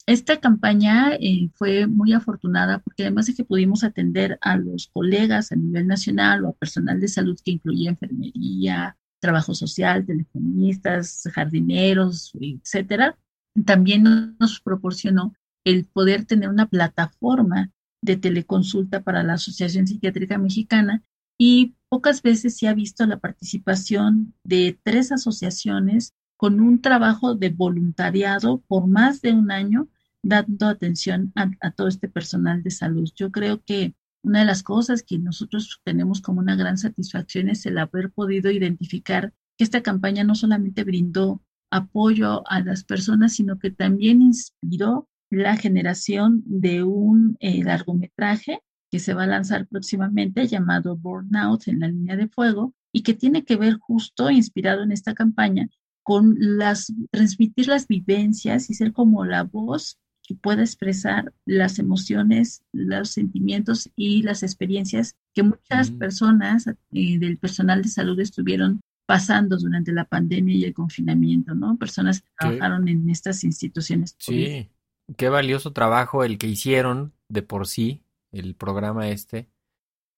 Esta 0.08 0.40
campaña 0.40 1.16
eh, 1.20 1.50
fue 1.54 1.86
muy 1.86 2.14
afortunada 2.14 2.80
porque 2.80 3.04
además 3.04 3.26
de 3.26 3.36
que 3.36 3.44
pudimos 3.44 3.84
atender 3.84 4.40
a 4.42 4.56
los 4.56 4.88
colegas 4.88 5.52
a 5.52 5.58
nivel 5.58 5.86
nacional 5.86 6.46
o 6.46 6.50
a 6.50 6.54
personal 6.54 7.02
de 7.02 7.10
salud 7.10 7.38
que 7.44 7.52
incluía 7.52 7.90
enfermería, 7.90 8.98
trabajo 9.20 9.54
social, 9.54 10.06
telefonistas, 10.06 11.24
jardineros, 11.34 12.32
etcétera, 12.40 13.18
también 13.66 14.38
nos 14.40 14.62
proporcionó 14.62 15.34
el 15.66 15.84
poder 15.84 16.24
tener 16.24 16.48
una 16.48 16.70
plataforma 16.70 17.72
de 18.02 18.16
teleconsulta 18.16 19.04
para 19.04 19.24
la 19.24 19.34
Asociación 19.34 19.88
Psiquiátrica 19.88 20.38
Mexicana 20.38 21.04
y 21.38 21.76
pocas 21.90 22.22
veces 22.22 22.58
se 22.58 22.70
ha 22.70 22.74
visto 22.74 23.06
la 23.06 23.20
participación 23.20 24.34
de 24.46 24.80
tres 24.84 25.12
asociaciones 25.12 26.14
con 26.38 26.62
un 26.62 26.82
trabajo 26.82 27.36
de 27.36 27.50
voluntariado 27.50 28.64
por 28.70 28.88
más 28.88 29.22
de 29.22 29.34
un 29.34 29.52
año 29.52 29.90
dando 30.24 30.68
atención 30.68 31.32
a, 31.36 31.72
todo 31.72 31.88
este 31.88 32.08
personal 32.10 32.64
de 32.64 32.72
salud. 32.72 33.10
Yo 33.16 33.32
creo 33.32 33.62
que 33.64 33.96
una 34.24 34.40
de 34.40 34.46
las 34.46 34.64
cosas 34.64 35.04
que 35.04 35.18
nosotros 35.18 35.80
tenemos 35.84 36.22
como 36.22 36.40
una 36.40 36.56
gran 36.56 36.78
satisfacción 36.78 37.50
es 37.50 37.66
el 37.66 37.78
haber 37.78 38.12
podido 38.12 38.52
identificar 38.52 39.34
que 39.58 39.64
esta 39.64 39.82
campaña 39.82 40.24
no 40.24 40.36
solamente 40.36 40.84
brindó 40.84 41.42
apoyo 41.72 42.48
a 42.50 42.62
las 42.62 42.84
personas, 42.84 43.34
sino 43.34 43.60
que 43.60 43.72
también 43.72 44.22
inspiró 44.22 45.08
la 45.30 45.58
generación 45.58 46.44
de 46.46 46.84
un 46.84 47.38
eh, 47.40 47.64
largometraje 47.64 48.62
que 48.90 49.00
se 49.00 49.14
va 49.14 49.24
a 49.24 49.28
lanzar 49.28 49.68
próximamente 49.68 50.48
llamado 50.48 50.96
Burnout 50.96 51.68
en 51.68 51.82
la 51.82 51.88
línea 51.90 52.16
de 52.16 52.30
fuego 52.30 52.74
y 52.94 53.04
que 53.04 53.14
tiene 53.14 53.44
que 53.44 53.58
ver 53.58 53.78
justo 53.80 54.32
inspirado 54.32 54.84
en 54.84 54.92
esta 54.92 55.14
campaña 55.14 55.68
con 56.04 56.38
las 56.40 56.94
transmitir 57.12 57.68
las 57.68 57.86
vivencias 57.88 58.70
y 58.70 58.74
ser 58.74 58.94
como 58.94 59.26
la 59.26 59.44
voz 59.44 60.00
que 60.28 60.36
pueda 60.36 60.62
expresar 60.62 61.34
las 61.46 61.80
emociones, 61.80 62.62
los 62.74 63.10
sentimientos 63.10 63.90
y 63.96 64.24
las 64.24 64.44
experiencias 64.44 65.16
que 65.34 65.42
muchas 65.42 65.90
personas 65.90 66.68
eh, 66.68 67.18
del 67.18 67.38
personal 67.38 67.82
de 67.82 67.88
salud 67.88 68.20
estuvieron 68.20 68.82
pasando 69.08 69.58
durante 69.58 69.94
la 69.94 70.04
pandemia 70.04 70.54
y 70.54 70.66
el 70.66 70.74
confinamiento, 70.74 71.56
¿no? 71.56 71.78
Personas 71.78 72.22
que 72.22 72.28
trabajaron 72.38 72.90
en 72.90 73.10
estas 73.10 73.46
instituciones. 73.46 74.16
Sí, 74.20 74.70
qué 75.16 75.30
valioso 75.30 75.72
trabajo 75.72 76.26
el 76.26 76.38
que 76.38 76.48
hicieron 76.48 77.14
de 77.30 77.42
por 77.42 77.66
sí, 77.66 78.04
el 78.34 78.54
programa 78.54 79.08
este, 79.08 79.50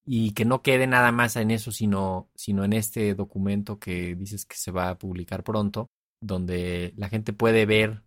y 0.05 0.31
que 0.31 0.43
no 0.43 0.63
quede 0.63 0.87
nada 0.87 1.11
más 1.11 1.35
en 1.35 1.51
eso, 1.51 1.71
sino, 1.71 2.31
sino 2.33 2.63
en 2.63 2.73
este 2.73 3.13
documento 3.13 3.77
que 3.77 4.15
dices 4.15 4.47
que 4.47 4.57
se 4.57 4.71
va 4.71 4.89
a 4.89 4.97
publicar 4.97 5.43
pronto, 5.43 5.85
donde 6.19 6.93
la 6.97 7.09
gente 7.09 7.31
puede 7.31 7.67
ver 7.67 8.01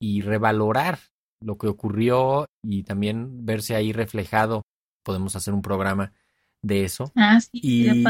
y 0.00 0.22
revalorar 0.22 0.98
lo 1.40 1.58
que 1.58 1.68
ocurrió 1.68 2.46
y 2.62 2.82
también 2.82 3.44
verse 3.44 3.74
ahí 3.74 3.92
reflejado. 3.92 4.62
Podemos 5.02 5.36
hacer 5.36 5.54
un 5.54 5.62
programa 5.62 6.12
de 6.62 6.84
eso. 6.84 7.12
Ah, 7.14 7.40
sí, 7.40 7.50
y 7.52 8.04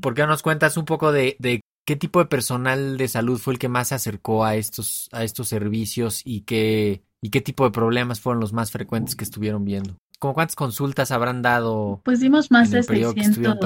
¿Por 0.00 0.14
qué 0.14 0.22
no 0.22 0.28
nos 0.28 0.42
cuentas 0.42 0.76
un 0.76 0.84
poco 0.84 1.12
de, 1.12 1.36
de, 1.38 1.60
qué 1.84 1.96
tipo 1.96 2.18
de 2.18 2.26
personal 2.26 2.96
de 2.96 3.08
salud 3.08 3.38
fue 3.38 3.54
el 3.54 3.58
que 3.58 3.68
más 3.68 3.88
se 3.88 3.94
acercó 3.94 4.44
a 4.44 4.56
estos, 4.56 5.08
a 5.12 5.24
estos 5.24 5.48
servicios 5.48 6.22
y 6.24 6.42
qué, 6.42 7.02
y 7.20 7.30
qué 7.30 7.40
tipo 7.40 7.64
de 7.64 7.70
problemas 7.70 8.20
fueron 8.20 8.40
los 8.40 8.52
más 8.52 8.70
frecuentes 8.70 9.16
que 9.16 9.24
estuvieron 9.24 9.64
viendo? 9.64 9.96
¿Cómo 10.18 10.34
cuántas 10.34 10.56
consultas 10.56 11.12
habrán 11.12 11.42
dado? 11.42 12.00
Pues 12.04 12.18
dimos 12.20 12.50
más 12.50 12.70
de 12.70 12.82
600, 12.82 13.58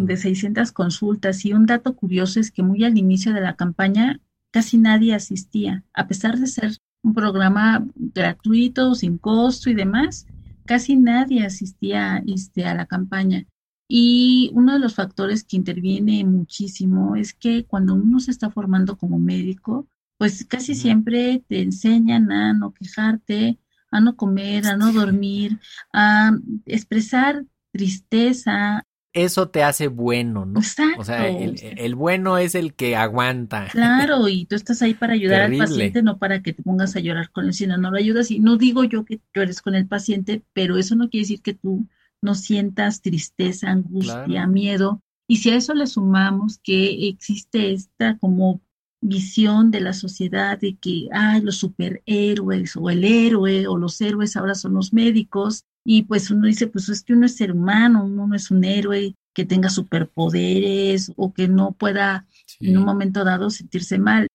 de 0.00 0.16
600 0.16 0.72
consultas 0.72 1.44
y 1.44 1.52
un 1.52 1.66
dato 1.66 1.94
curioso 1.94 2.40
es 2.40 2.50
que 2.50 2.64
muy 2.64 2.84
al 2.84 2.98
inicio 2.98 3.32
de 3.32 3.40
la 3.40 3.54
campaña 3.54 4.20
casi 4.50 4.76
nadie 4.76 5.14
asistía, 5.14 5.84
a 5.94 6.08
pesar 6.08 6.38
de 6.38 6.48
ser 6.48 6.76
un 7.02 7.14
programa 7.14 7.86
gratuito, 7.94 8.94
sin 8.94 9.18
costo 9.18 9.70
y 9.70 9.74
demás, 9.74 10.26
casi 10.66 10.96
nadie 10.96 11.44
asistía 11.44 12.22
este, 12.26 12.64
a 12.64 12.74
la 12.74 12.86
campaña. 12.86 13.46
Y 13.88 14.50
uno 14.54 14.74
de 14.74 14.78
los 14.78 14.94
factores 14.94 15.42
que 15.42 15.56
interviene 15.56 16.24
muchísimo 16.24 17.16
es 17.16 17.34
que 17.34 17.64
cuando 17.64 17.94
uno 17.94 18.20
se 18.20 18.30
está 18.30 18.50
formando 18.50 18.96
como 18.96 19.18
médico, 19.18 19.88
pues 20.16 20.44
casi 20.44 20.74
siempre 20.74 21.42
te 21.48 21.62
enseñan 21.62 22.30
a 22.30 22.52
no 22.52 22.72
quejarte, 22.72 23.58
a 23.90 24.00
no 24.00 24.16
comer, 24.16 24.66
a 24.66 24.76
no 24.76 24.92
dormir, 24.92 25.58
a 25.92 26.32
expresar 26.66 27.44
tristeza, 27.72 28.86
eso 29.12 29.48
te 29.48 29.62
hace 29.62 29.88
bueno, 29.88 30.46
¿no? 30.46 30.60
O 30.60 31.04
sea, 31.04 31.28
el, 31.28 31.94
bueno 31.94 32.38
es 32.38 32.54
el 32.54 32.74
que 32.74 32.96
aguanta. 32.96 33.68
Claro, 33.70 34.28
y 34.28 34.46
tú 34.46 34.54
estás 34.54 34.82
ahí 34.82 34.94
para 34.94 35.14
ayudar 35.14 35.42
al 35.42 35.56
paciente, 35.56 36.02
no 36.02 36.18
para 36.18 36.42
que 36.42 36.52
te 36.52 36.62
pongas 36.62 36.94
a 36.94 37.00
llorar 37.00 37.30
con 37.30 37.46
él, 37.46 37.54
sino 37.54 37.76
no 37.76 37.90
lo 37.90 37.96
ayudas. 37.96 38.30
Y 38.30 38.38
no 38.38 38.56
digo 38.56 38.84
yo 38.84 39.04
que 39.04 39.20
llores 39.34 39.62
con 39.62 39.74
el 39.74 39.86
paciente, 39.86 40.42
pero 40.52 40.76
eso 40.76 40.94
no 40.94 41.10
quiere 41.10 41.24
decir 41.24 41.42
que 41.42 41.54
tú 41.54 41.86
no 42.22 42.34
sientas 42.34 43.02
tristeza, 43.02 43.70
angustia, 43.70 44.46
miedo. 44.46 45.02
Y 45.26 45.38
si 45.38 45.50
a 45.50 45.56
eso 45.56 45.74
le 45.74 45.86
sumamos 45.86 46.58
que 46.58 47.08
existe 47.08 47.72
esta 47.72 48.16
como 48.18 48.60
visión 49.00 49.70
de 49.70 49.80
la 49.80 49.92
sociedad 49.92 50.58
de 50.58 50.76
que, 50.76 51.08
ay, 51.12 51.40
los 51.40 51.56
superhéroes 51.56 52.76
o 52.76 52.90
el 52.90 53.04
héroe 53.04 53.66
o 53.66 53.78
los 53.78 54.00
héroes 54.00 54.36
ahora 54.36 54.54
son 54.54 54.74
los 54.74 54.92
médicos, 54.92 55.64
y 55.84 56.02
pues 56.02 56.30
uno 56.30 56.46
dice, 56.46 56.66
pues 56.66 56.88
es 56.88 57.02
que 57.02 57.14
uno 57.14 57.26
es 57.26 57.36
ser 57.36 57.52
humano, 57.52 58.04
uno 58.04 58.26
no 58.26 58.34
es 58.34 58.50
un 58.50 58.64
héroe 58.64 59.14
que 59.32 59.44
tenga 59.44 59.70
superpoderes 59.70 61.12
o 61.16 61.32
que 61.32 61.48
no 61.48 61.72
pueda 61.72 62.26
en 62.58 62.78
un 62.78 62.84
momento 62.84 63.24
dado 63.24 63.50
sentirse 63.50 63.98
mal. 63.98 64.26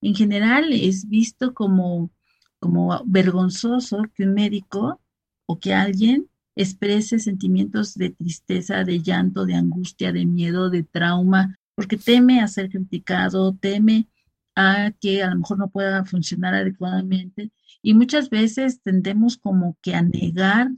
En 0.00 0.14
general 0.14 0.72
es 0.72 1.08
visto 1.08 1.54
como, 1.54 2.10
como 2.60 3.02
vergonzoso 3.06 4.04
que 4.14 4.24
un 4.24 4.34
médico 4.34 5.00
o 5.46 5.58
que 5.58 5.74
alguien 5.74 6.28
exprese 6.54 7.18
sentimientos 7.18 7.94
de 7.94 8.10
tristeza, 8.10 8.84
de 8.84 9.00
llanto, 9.00 9.46
de 9.46 9.54
angustia, 9.54 10.12
de 10.12 10.26
miedo, 10.26 10.70
de 10.70 10.82
trauma, 10.82 11.56
porque 11.74 11.96
teme 11.96 12.40
a 12.40 12.48
ser 12.48 12.68
criticado, 12.68 13.54
teme 13.54 14.08
a 14.54 14.92
que 15.00 15.22
a 15.22 15.30
lo 15.30 15.36
mejor 15.36 15.58
no 15.58 15.70
pueda 15.70 16.04
funcionar 16.04 16.54
adecuadamente. 16.54 17.50
Y 17.80 17.94
muchas 17.94 18.28
veces 18.30 18.82
tendemos 18.82 19.38
como 19.38 19.76
que 19.80 19.94
a 19.94 20.02
negar 20.02 20.70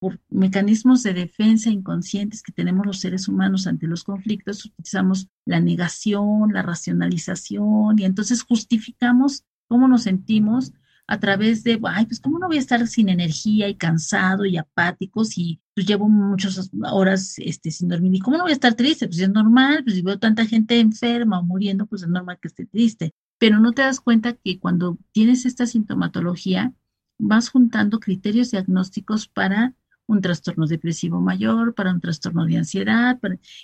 por 0.00 0.18
mecanismos 0.30 1.02
de 1.02 1.12
defensa 1.12 1.70
inconscientes 1.70 2.42
que 2.42 2.52
tenemos 2.52 2.86
los 2.86 2.98
seres 2.98 3.28
humanos 3.28 3.66
ante 3.66 3.86
los 3.86 4.02
conflictos, 4.02 4.64
utilizamos 4.64 5.28
la 5.44 5.60
negación, 5.60 6.52
la 6.52 6.62
racionalización 6.62 7.98
y 7.98 8.04
entonces 8.04 8.42
justificamos 8.42 9.44
cómo 9.68 9.86
nos 9.86 10.02
sentimos 10.02 10.72
a 11.06 11.18
través 11.18 11.64
de, 11.64 11.78
ay, 11.84 12.06
pues 12.06 12.20
cómo 12.20 12.38
no 12.38 12.46
voy 12.46 12.56
a 12.56 12.60
estar 12.60 12.86
sin 12.86 13.08
energía 13.08 13.68
y 13.68 13.74
cansado 13.74 14.46
y 14.46 14.56
apático 14.56 15.24
si 15.24 15.60
pues 15.74 15.84
llevo 15.86 16.08
muchas 16.08 16.70
horas 16.92 17.34
este, 17.38 17.70
sin 17.70 17.88
dormir. 17.88 18.14
¿Y 18.14 18.20
cómo 18.20 18.36
no 18.36 18.44
voy 18.44 18.52
a 18.52 18.54
estar 18.54 18.74
triste? 18.74 19.06
Pues 19.06 19.18
es 19.18 19.28
normal, 19.28 19.82
pues 19.82 19.96
si 19.96 20.02
veo 20.02 20.18
tanta 20.18 20.46
gente 20.46 20.78
enferma 20.78 21.40
o 21.40 21.42
muriendo, 21.42 21.86
pues 21.86 22.02
es 22.02 22.08
normal 22.08 22.38
que 22.40 22.48
esté 22.48 22.64
triste. 22.64 23.12
Pero 23.38 23.58
no 23.58 23.72
te 23.72 23.82
das 23.82 24.00
cuenta 24.00 24.34
que 24.34 24.60
cuando 24.60 24.98
tienes 25.12 25.46
esta 25.46 25.66
sintomatología, 25.66 26.74
vas 27.18 27.50
juntando 27.50 28.00
criterios 28.00 28.52
diagnósticos 28.52 29.26
para 29.26 29.74
un 30.10 30.20
trastorno 30.20 30.66
depresivo 30.66 31.20
mayor, 31.20 31.74
para 31.74 31.92
un 31.92 32.00
trastorno 32.00 32.44
de 32.44 32.58
ansiedad. 32.58 33.18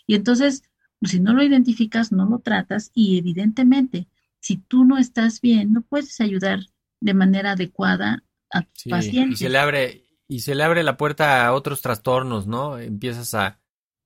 y 0.07 0.15
entonces, 0.15 0.62
pues, 1.00 1.12
si 1.12 1.21
no 1.21 1.35
lo 1.35 1.43
identificas, 1.43 2.12
no 2.12 2.25
lo 2.29 2.38
tratas 2.38 2.91
y 2.95 3.19
evidentemente, 3.19 4.09
si 4.41 4.57
tú 4.57 4.85
no 4.85 4.97
estás 4.97 5.41
bien, 5.41 5.73
no 5.73 5.83
puedes 5.83 6.21
ayudar 6.21 6.61
de 7.00 7.15
manera 7.15 7.53
adecuada 7.53 8.25
a 8.50 8.62
tu 8.62 8.91
paciente. 8.91 9.35
Y 9.35 9.37
se 9.37 9.49
le 9.49 9.59
abre 9.59 10.05
y 10.29 10.41
se 10.41 10.55
le 10.55 10.62
abre 10.62 10.83
la 10.83 10.97
puerta 10.97 11.47
a 11.47 11.53
otros 11.53 11.83
trastornos, 11.83 12.47
¿no? 12.47 12.79
Empiezas 12.79 13.35
a, 13.35 13.61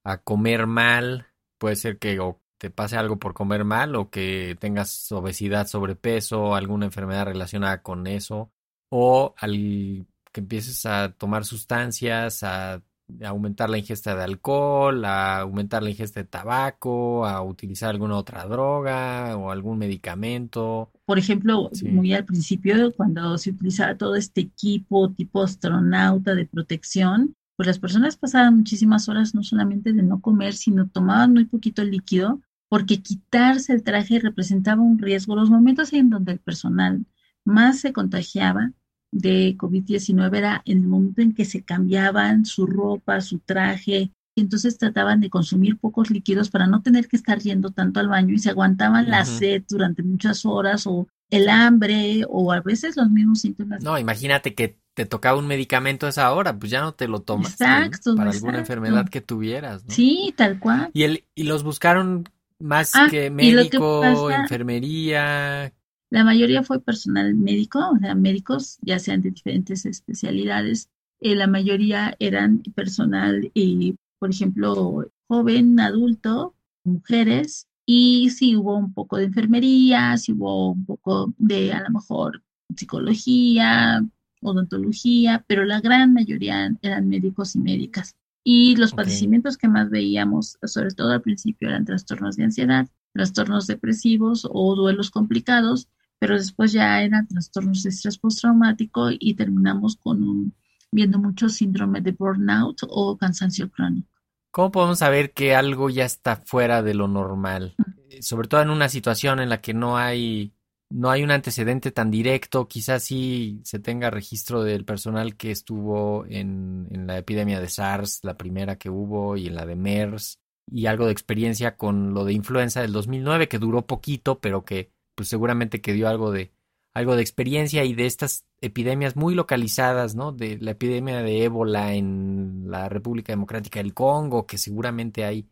a 0.04 0.18
comer 0.18 0.66
mal, 0.66 1.26
puede 1.58 1.76
ser 1.76 1.98
que 1.98 2.20
o 2.20 2.40
te 2.58 2.70
pase 2.70 2.96
algo 2.96 3.18
por 3.18 3.34
comer 3.34 3.64
mal 3.64 3.96
o 3.96 4.10
que 4.10 4.56
tengas 4.58 5.10
obesidad, 5.12 5.66
sobrepeso, 5.66 6.54
alguna 6.54 6.86
enfermedad 6.86 7.26
relacionada 7.26 7.82
con 7.82 8.06
eso, 8.06 8.50
o 8.90 9.34
al 9.38 10.06
que 10.32 10.40
empieces 10.40 10.86
a 10.86 11.12
tomar 11.12 11.44
sustancias, 11.44 12.42
a, 12.42 12.82
aumentar 13.24 13.68
la 13.68 13.78
ingesta 13.78 14.14
de 14.14 14.22
alcohol, 14.22 15.04
a 15.04 15.40
aumentar 15.40 15.82
la 15.82 15.90
ingesta 15.90 16.20
de 16.20 16.26
tabaco, 16.26 17.26
a 17.26 17.42
utilizar 17.42 17.90
alguna 17.90 18.16
otra 18.16 18.46
droga 18.46 19.36
o 19.36 19.50
algún 19.50 19.78
medicamento. 19.78 20.92
Por 21.06 21.18
ejemplo, 21.18 21.70
muy 21.90 22.12
al 22.12 22.24
principio, 22.24 22.92
cuando 22.94 23.36
se 23.36 23.50
utilizaba 23.50 23.96
todo 23.96 24.14
este 24.14 24.42
equipo 24.42 25.10
tipo 25.10 25.42
astronauta 25.42 26.36
de 26.36 26.46
protección, 26.46 27.34
pues 27.56 27.66
las 27.66 27.78
personas 27.78 28.16
pasaban 28.16 28.56
muchísimas 28.56 29.08
horas 29.08 29.34
no 29.34 29.42
solamente 29.42 29.92
de 29.92 30.02
no 30.02 30.20
comer, 30.20 30.54
sino 30.54 30.88
tomaban 30.88 31.32
muy 31.32 31.46
poquito 31.46 31.82
líquido, 31.84 32.40
porque 32.68 33.02
quitarse 33.02 33.72
el 33.72 33.82
traje 33.82 34.20
representaba 34.20 34.80
un 34.80 34.98
riesgo. 34.98 35.34
Los 35.34 35.50
momentos 35.50 35.92
en 35.92 36.08
donde 36.08 36.32
el 36.32 36.38
personal 36.38 37.04
más 37.44 37.80
se 37.80 37.92
contagiaba 37.92 38.72
de 39.12 39.56
COVID-19 39.56 40.36
era 40.36 40.62
en 40.64 40.78
el 40.78 40.86
momento 40.86 41.22
en 41.22 41.34
que 41.34 41.44
se 41.44 41.62
cambiaban 41.62 42.44
su 42.44 42.66
ropa, 42.66 43.20
su 43.20 43.38
traje, 43.40 44.12
y 44.34 44.40
entonces 44.40 44.78
trataban 44.78 45.20
de 45.20 45.30
consumir 45.30 45.78
pocos 45.78 46.10
líquidos 46.10 46.50
para 46.50 46.66
no 46.66 46.82
tener 46.82 47.08
que 47.08 47.16
estar 47.16 47.38
yendo 47.40 47.70
tanto 47.70 48.00
al 48.00 48.08
baño 48.08 48.34
y 48.34 48.38
se 48.38 48.50
aguantaban 48.50 49.10
la 49.10 49.24
sed 49.24 49.64
durante 49.68 50.02
muchas 50.02 50.46
horas 50.46 50.86
o 50.86 51.08
el 51.30 51.48
hambre 51.48 52.22
o 52.28 52.52
a 52.52 52.60
veces 52.60 52.96
los 52.96 53.10
mismos 53.10 53.40
síntomas. 53.40 53.82
No, 53.82 53.98
imagínate 53.98 54.54
que 54.54 54.78
te 54.94 55.06
tocaba 55.06 55.38
un 55.38 55.46
medicamento 55.46 56.06
a 56.06 56.10
esa 56.10 56.32
hora, 56.32 56.58
pues 56.58 56.70
ya 56.70 56.80
no 56.80 56.92
te 56.92 57.08
lo 57.08 57.20
tomas 57.22 57.52
exacto, 57.52 58.16
para 58.16 58.30
alguna 58.30 58.58
enfermedad 58.58 59.08
que 59.08 59.20
tuvieras. 59.20 59.82
Sí, 59.88 60.34
tal 60.36 60.58
cual. 60.58 60.90
Y, 60.92 61.04
el, 61.04 61.24
y 61.34 61.44
los 61.44 61.62
buscaron 61.62 62.28
más 62.58 62.92
ah, 62.94 63.08
que 63.10 63.30
médico, 63.30 64.30
enfermería, 64.30 65.72
la 66.10 66.24
mayoría 66.24 66.64
fue 66.64 66.80
personal 66.80 67.34
médico, 67.34 67.78
o 67.94 67.98
sea, 67.98 68.14
médicos, 68.14 68.78
ya 68.82 68.98
sean 68.98 69.22
de 69.22 69.30
diferentes 69.30 69.86
especialidades. 69.86 70.90
Eh, 71.20 71.36
la 71.36 71.46
mayoría 71.46 72.16
eran 72.18 72.62
personal, 72.74 73.50
y, 73.54 73.94
por 74.18 74.30
ejemplo, 74.30 75.06
joven, 75.28 75.78
adulto, 75.78 76.54
mujeres, 76.84 77.68
y 77.86 78.30
sí 78.30 78.56
hubo 78.56 78.76
un 78.76 78.92
poco 78.92 79.18
de 79.18 79.24
enfermería, 79.24 80.16
sí 80.16 80.32
hubo 80.32 80.72
un 80.72 80.84
poco 80.84 81.32
de, 81.38 81.72
a 81.72 81.82
lo 81.82 81.90
mejor, 81.90 82.42
psicología, 82.76 84.04
odontología, 84.42 85.44
pero 85.46 85.64
la 85.64 85.80
gran 85.80 86.12
mayoría 86.12 86.70
eran 86.82 87.08
médicos 87.08 87.54
y 87.54 87.60
médicas. 87.60 88.16
Y 88.42 88.74
los 88.76 88.94
padecimientos 88.94 89.56
que 89.56 89.68
más 89.68 89.90
veíamos, 89.90 90.58
sobre 90.64 90.90
todo 90.90 91.12
al 91.12 91.20
principio, 91.20 91.68
eran 91.68 91.84
trastornos 91.84 92.36
de 92.36 92.44
ansiedad, 92.44 92.88
trastornos 93.12 93.66
depresivos 93.66 94.48
o 94.50 94.74
duelos 94.74 95.10
complicados, 95.10 95.88
pero 96.20 96.34
después 96.34 96.72
ya 96.72 97.02
eran 97.02 97.26
trastornos 97.26 97.82
de 97.82 97.88
estrés 97.88 98.18
postraumático 98.18 99.08
y 99.10 99.34
terminamos 99.34 99.96
con 99.96 100.22
un, 100.22 100.54
viendo 100.92 101.18
mucho 101.18 101.48
síndrome 101.48 102.02
de 102.02 102.12
burnout 102.12 102.82
o 102.88 103.16
cansancio 103.16 103.70
crónico. 103.70 104.08
¿Cómo 104.52 104.70
podemos 104.70 104.98
saber 104.98 105.32
que 105.32 105.54
algo 105.54 105.88
ya 105.88 106.04
está 106.04 106.36
fuera 106.36 106.82
de 106.82 106.94
lo 106.94 107.08
normal? 107.08 107.74
Eh, 108.10 108.22
sobre 108.22 108.48
todo 108.48 108.60
en 108.60 108.70
una 108.70 108.88
situación 108.88 109.40
en 109.40 109.48
la 109.48 109.60
que 109.60 109.74
no 109.74 109.96
hay 109.96 110.52
no 110.92 111.08
hay 111.08 111.22
un 111.22 111.30
antecedente 111.30 111.92
tan 111.92 112.10
directo, 112.10 112.66
quizás 112.66 113.04
sí 113.04 113.60
se 113.62 113.78
tenga 113.78 114.10
registro 114.10 114.64
del 114.64 114.84
personal 114.84 115.36
que 115.36 115.52
estuvo 115.52 116.26
en, 116.26 116.88
en, 116.90 117.06
la 117.06 117.16
epidemia 117.16 117.60
de 117.60 117.68
SARS, 117.68 118.24
la 118.24 118.36
primera 118.36 118.76
que 118.76 118.90
hubo, 118.90 119.36
y 119.36 119.46
en 119.46 119.54
la 119.54 119.66
de 119.66 119.76
MERS, 119.76 120.40
y 120.66 120.86
algo 120.86 121.06
de 121.06 121.12
experiencia 121.12 121.76
con 121.76 122.12
lo 122.12 122.24
de 122.24 122.32
influenza 122.32 122.82
del 122.82 122.92
2009, 122.92 123.46
que 123.46 123.60
duró 123.60 123.86
poquito, 123.86 124.40
pero 124.40 124.64
que 124.64 124.90
pues 125.20 125.28
seguramente 125.28 125.82
que 125.82 125.92
dio 125.92 126.08
algo 126.08 126.30
de, 126.30 126.50
algo 126.94 127.14
de 127.14 127.20
experiencia 127.20 127.84
y 127.84 127.92
de 127.92 128.06
estas 128.06 128.46
epidemias 128.62 129.16
muy 129.16 129.34
localizadas, 129.34 130.14
¿no? 130.14 130.32
De 130.32 130.56
la 130.56 130.70
epidemia 130.70 131.20
de 131.20 131.44
ébola 131.44 131.92
en 131.92 132.70
la 132.70 132.88
República 132.88 133.34
Democrática 133.34 133.80
del 133.80 133.92
Congo, 133.92 134.46
que 134.46 134.56
seguramente 134.56 135.26
hay 135.26 135.46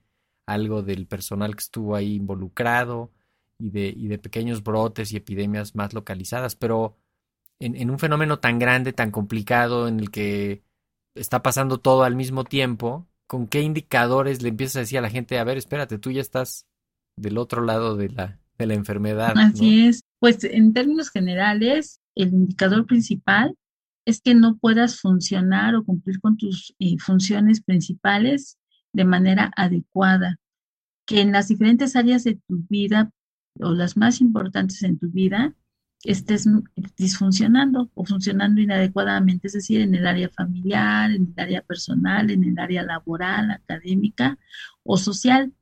algo 0.47 0.83
del 0.83 1.07
personal 1.07 1.55
que 1.55 1.61
estuvo 1.61 1.95
ahí 1.97 2.15
involucrado 2.15 3.13
y 3.59 3.69
de, 3.69 3.93
y 3.95 4.09
de 4.09 4.19
pequeños 4.19 4.63
brotes 4.63 5.13
y 5.13 5.19
epidemias 5.19 5.75
más 5.75 5.93
localizadas, 5.93 6.57
pero 6.57 6.97
en, 7.59 7.77
en, 7.77 7.91
un 7.91 7.99
fenómeno 7.99 8.39
tan 8.39 8.59
grande, 8.59 8.95
tan 8.95 9.11
complicado, 9.11 9.87
en 9.87 10.01
el 10.01 10.11
que 10.11 10.63
está 11.15 11.43
pasando 11.43 11.77
todo 11.77 12.05
al 12.05 12.17
mismo 12.17 12.45
tiempo, 12.45 13.07
¿con 13.27 13.49
qué 13.49 13.61
indicadores 13.61 14.41
le 14.41 14.49
empiezas 14.49 14.77
a 14.77 14.81
decir 14.81 14.99
a 14.99 15.03
la 15.03 15.11
gente, 15.11 15.39
a 15.39 15.45
ver, 15.45 15.59
espérate, 15.59 15.99
tú 15.99 16.11
ya 16.11 16.23
estás 16.23 16.67
del 17.17 17.37
otro 17.37 17.63
lado 17.63 17.97
de 17.97 18.09
la, 18.09 18.41
de 18.59 18.67
la 18.67 18.75
enfermedad? 18.75 19.33
Así 19.37 19.87
es. 19.87 20.03
Pues 20.19 20.43
en 20.45 20.73
términos 20.73 21.11
generales, 21.11 22.01
el 22.15 22.29
indicador 22.29 22.87
principal 22.87 23.55
es 24.05 24.21
que 24.21 24.35
no 24.35 24.57
puedas 24.57 25.01
funcionar 25.01 25.75
o 25.75 25.85
cumplir 25.85 26.21
con 26.21 26.37
tus 26.37 26.75
eh, 26.79 26.99
funciones 26.99 27.61
principales 27.61 28.59
de 28.93 29.05
manera 29.05 29.53
adecuada, 29.57 30.39
que 31.07 31.21
en 31.21 31.33
las 31.33 31.49
diferentes 31.49 31.95
áreas 31.95 32.25
de 32.25 32.41
tu 32.49 32.65
vida 32.69 33.13
o 33.61 33.73
las 33.73 33.97
más 33.97 34.21
importantes 34.21 34.83
en 34.83 34.99
tu 34.99 35.09
vida 35.09 35.55
estés 36.05 36.49
disfuncionando 36.97 37.91
o 37.95 38.05
funcionando 38.05 38.61
inadecuadamente, 38.61 39.49
es 39.49 39.55
decir, 39.55 39.81
en 39.81 39.95
el 39.95 40.07
área 40.07 40.29
familiar, 40.29 41.11
en 41.11 41.35
el 41.37 41.45
área 41.45 41.63
personal, 41.63 42.31
en 42.31 42.45
el 42.45 42.59
área 42.59 42.83
laboral, 42.83 43.51
académica 43.51 44.39
o 44.85 44.97
social. 44.97 45.53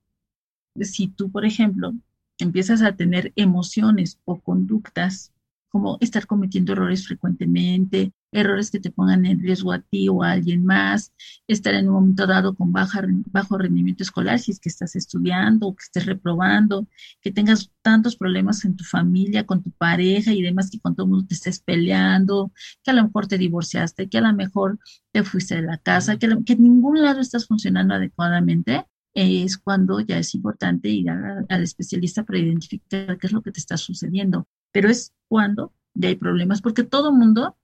Si 0.80 1.08
tú, 1.08 1.30
por 1.30 1.46
ejemplo, 1.46 1.94
empiezas 2.38 2.82
a 2.82 2.96
tener 2.96 3.32
emociones 3.36 4.20
o 4.24 4.40
conductas 4.40 5.32
como 5.68 5.98
estar 6.00 6.26
cometiendo 6.26 6.72
errores 6.72 7.06
frecuentemente, 7.06 8.12
errores 8.32 8.70
que 8.70 8.80
te 8.80 8.90
pongan 8.90 9.26
en 9.26 9.40
riesgo 9.40 9.72
a 9.72 9.80
ti 9.80 10.08
o 10.08 10.22
a 10.22 10.32
alguien 10.32 10.64
más, 10.64 11.12
estar 11.46 11.74
en 11.74 11.88
un 11.88 11.94
momento 11.94 12.26
dado 12.26 12.54
con 12.54 12.72
baja, 12.72 13.02
bajo 13.30 13.58
rendimiento 13.58 14.02
escolar 14.02 14.38
si 14.38 14.52
es 14.52 14.58
que 14.58 14.70
estás 14.70 14.96
estudiando 14.96 15.66
o 15.66 15.76
que 15.76 15.82
estés 15.82 16.06
reprobando, 16.06 16.86
que 17.20 17.30
tengas 17.30 17.70
tantos 17.82 18.16
problemas 18.16 18.64
en 18.64 18.76
tu 18.76 18.84
familia, 18.84 19.44
con 19.44 19.62
tu 19.62 19.70
pareja 19.70 20.32
y 20.32 20.40
demás, 20.40 20.70
que 20.70 20.80
con 20.80 20.94
todo 20.94 21.04
el 21.06 21.10
mundo 21.10 21.26
te 21.28 21.34
estés 21.34 21.60
peleando, 21.60 22.52
que 22.82 22.90
a 22.90 22.94
lo 22.94 23.04
mejor 23.04 23.26
te 23.26 23.36
divorciaste, 23.36 24.08
que 24.08 24.18
a 24.18 24.22
lo 24.22 24.32
mejor 24.32 24.78
te 25.12 25.24
fuiste 25.24 25.56
de 25.56 25.62
la 25.62 25.76
casa, 25.78 26.18
que, 26.18 26.28
que 26.44 26.54
en 26.54 26.62
ningún 26.62 27.02
lado 27.02 27.20
estás 27.20 27.46
funcionando 27.46 27.94
adecuadamente, 27.94 28.86
es 29.16 29.56
cuando 29.56 30.00
ya 30.00 30.18
es 30.18 30.34
importante 30.34 30.88
ir 30.88 31.08
al 31.10 31.62
especialista 31.62 32.22
para 32.24 32.38
identificar 32.38 33.18
qué 33.18 33.26
es 33.26 33.32
lo 33.32 33.42
que 33.42 33.50
te 33.50 33.60
está 33.60 33.76
sucediendo. 33.76 34.46
Pero 34.72 34.90
es 34.90 35.14
cuando 35.26 35.72
ya 35.94 36.08
hay 36.08 36.16
problemas, 36.16 36.60
porque 36.60 36.82
todo 36.82 37.12
mundo 37.12 37.56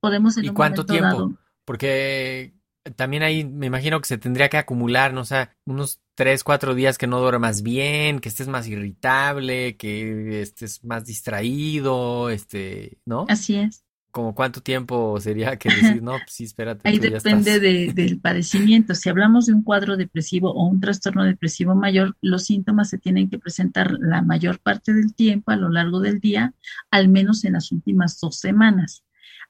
podemos 0.00 0.36
en 0.36 0.44
¿Y 0.44 0.50
cuánto 0.50 0.84
tiempo? 0.84 1.32
Porque 1.64 2.52
también 2.96 3.22
ahí 3.22 3.44
me 3.44 3.66
imagino 3.66 4.00
que 4.00 4.08
se 4.08 4.18
tendría 4.18 4.50
que 4.50 4.58
acumular, 4.58 5.14
¿no? 5.14 5.22
O 5.22 5.24
sea, 5.24 5.56
unos 5.64 6.00
tres, 6.14 6.44
cuatro 6.44 6.74
días 6.74 6.98
que 6.98 7.06
no 7.06 7.20
duermas 7.20 7.62
bien, 7.62 8.18
que 8.20 8.28
estés 8.28 8.48
más 8.48 8.68
irritable, 8.68 9.76
que 9.76 10.42
estés 10.42 10.84
más 10.84 11.06
distraído, 11.06 12.28
este, 12.28 12.98
¿no? 13.06 13.24
Así 13.28 13.54
es. 13.56 13.84
¿Como 14.12 14.34
cuánto 14.34 14.60
tiempo 14.60 15.18
sería 15.20 15.56
que 15.56 15.70
decir, 15.70 16.02
no, 16.02 16.12
pues 16.12 16.32
sí, 16.32 16.44
espérate. 16.44 16.86
Ahí 16.86 16.98
depende 16.98 17.58
del 17.58 18.20
padecimiento. 18.20 18.94
Si 18.94 19.08
hablamos 19.08 19.46
de 19.46 19.54
un 19.54 19.62
cuadro 19.62 19.96
depresivo 19.96 20.52
o 20.52 20.68
un 20.68 20.80
trastorno 20.80 21.24
depresivo 21.24 21.74
mayor, 21.74 22.14
los 22.20 22.44
síntomas 22.44 22.90
se 22.90 22.98
tienen 22.98 23.30
que 23.30 23.38
presentar 23.38 23.90
la 23.98 24.20
mayor 24.20 24.60
parte 24.60 24.92
del 24.92 25.14
tiempo 25.14 25.50
a 25.50 25.56
lo 25.56 25.70
largo 25.70 25.98
del 26.00 26.20
día, 26.20 26.52
al 26.90 27.08
menos 27.08 27.42
en 27.44 27.54
las 27.54 27.72
últimas 27.72 28.20
dos 28.20 28.38
semanas. 28.38 29.02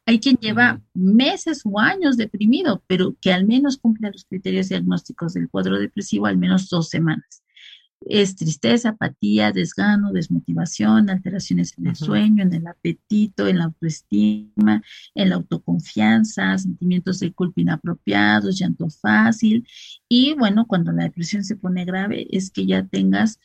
Hay 0.06 0.20
quien 0.20 0.36
lleva 0.36 0.80
meses 0.94 1.62
o 1.64 1.80
años 1.80 2.16
deprimido, 2.16 2.84
pero 2.86 3.16
que 3.20 3.32
al 3.32 3.44
menos 3.46 3.78
cumple 3.78 4.12
los 4.12 4.24
criterios 4.26 4.68
diagnósticos 4.68 5.34
del 5.34 5.50
cuadro 5.50 5.76
depresivo 5.80 6.26
al 6.26 6.38
menos 6.38 6.68
dos 6.68 6.88
semanas 6.88 7.41
es 8.06 8.36
tristeza, 8.36 8.90
apatía, 8.90 9.52
desgano, 9.52 10.12
desmotivación, 10.12 11.10
alteraciones 11.10 11.76
en 11.78 11.88
el 11.88 11.96
sueño, 11.96 12.42
en 12.42 12.54
el 12.54 12.66
apetito, 12.66 13.46
en 13.46 13.58
la 13.58 13.64
autoestima, 13.64 14.82
en 15.14 15.28
la 15.28 15.36
autoconfianza, 15.36 16.56
sentimientos 16.58 17.20
de 17.20 17.32
culpa 17.32 17.60
inapropiados, 17.60 18.58
llanto 18.58 18.88
fácil. 18.90 19.66
Y 20.08 20.34
bueno, 20.34 20.66
cuando 20.66 20.92
la 20.92 21.04
depresión 21.04 21.44
se 21.44 21.56
pone 21.56 21.84
grave 21.84 22.26
es 22.30 22.50
que 22.50 22.66
ya 22.66 22.86
tengas 22.86 23.38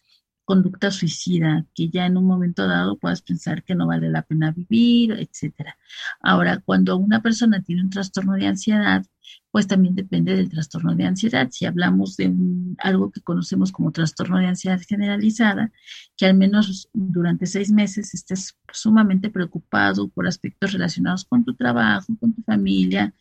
conducta 0.47 0.91
suicida, 0.91 1.65
que 1.73 1.89
ya 1.89 2.05
en 2.05 2.15
un 2.15 2.25
momento 2.25 2.65
dado 2.67 2.97
puedas 2.97 3.21
pensar 3.21 3.63
que 3.63 3.75
no 3.75 3.85
vale 3.85 4.09
la 4.09 4.21
pena 4.21 4.51
vivir, 4.51 5.11
etcétera. 5.11 5.77
Ahora, 6.21 6.61
cuando 6.63 6.95
una 6.95 7.21
persona 7.21 7.61
tiene 7.61 7.81
un 7.81 7.89
trastorno 7.89 8.33
de 8.33 8.47
ansiedad, 8.47 9.05
pues 9.51 9.67
también 9.67 9.95
depende 9.95 10.35
del 10.35 10.49
trastorno 10.49 10.95
de 10.95 11.05
ansiedad. 11.05 11.47
Si 11.51 11.65
hablamos 11.65 12.17
de 12.17 12.33
algo 12.79 13.11
que 13.11 13.21
conocemos 13.21 13.71
como 13.71 13.91
trastorno 13.91 14.37
de 14.37 14.47
ansiedad 14.47 14.79
generalizada, 14.87 15.71
que 16.15 16.25
al 16.25 16.35
menos 16.35 16.89
durante 16.93 17.45
seis 17.45 17.71
meses 17.71 18.13
estés 18.13 18.57
sumamente 18.71 19.29
preocupado 19.29 20.09
por 20.09 20.27
aspectos 20.27 20.73
relacionados 20.73 21.25
con 21.25 21.43
tu 21.45 21.55
trabajo, 21.55 22.15
con 22.19 22.33
tu 22.33 22.41
familia, 22.43 23.13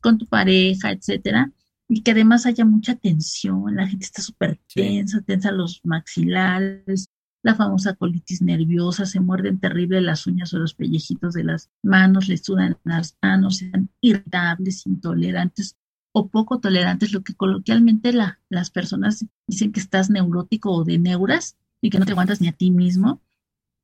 con 0.00 0.18
tu 0.18 0.26
pareja, 0.26 0.92
etcétera, 0.92 1.52
y 1.88 2.02
que 2.02 2.12
además 2.12 2.46
haya 2.46 2.64
mucha 2.64 2.96
tensión, 2.96 3.76
la 3.76 3.86
gente 3.86 4.04
está 4.04 4.22
súper 4.22 4.58
tensa, 4.74 5.20
tensa 5.22 5.52
los 5.52 5.80
maxilares, 5.84 7.08
la 7.46 7.54
famosa 7.54 7.94
colitis 7.94 8.42
nerviosa, 8.42 9.06
se 9.06 9.20
muerden 9.20 9.60
terrible 9.60 10.00
las 10.00 10.26
uñas 10.26 10.52
o 10.52 10.58
los 10.58 10.74
pellejitos 10.74 11.32
de 11.32 11.44
las 11.44 11.70
manos, 11.80 12.26
les 12.26 12.42
sudan 12.42 12.76
las 12.82 13.16
manos, 13.22 13.58
sean 13.58 13.88
irritables, 14.00 14.84
intolerantes 14.84 15.76
o 16.10 16.26
poco 16.26 16.58
tolerantes, 16.58 17.12
lo 17.12 17.22
que 17.22 17.36
coloquialmente 17.36 18.12
la, 18.12 18.40
las 18.48 18.70
personas 18.70 19.26
dicen 19.46 19.70
que 19.70 19.78
estás 19.78 20.10
neurótico 20.10 20.72
o 20.72 20.82
de 20.82 20.98
neuras 20.98 21.56
y 21.80 21.90
que 21.90 22.00
no 22.00 22.04
te 22.04 22.12
aguantas 22.12 22.40
ni 22.40 22.48
a 22.48 22.52
ti 22.52 22.72
mismo 22.72 23.22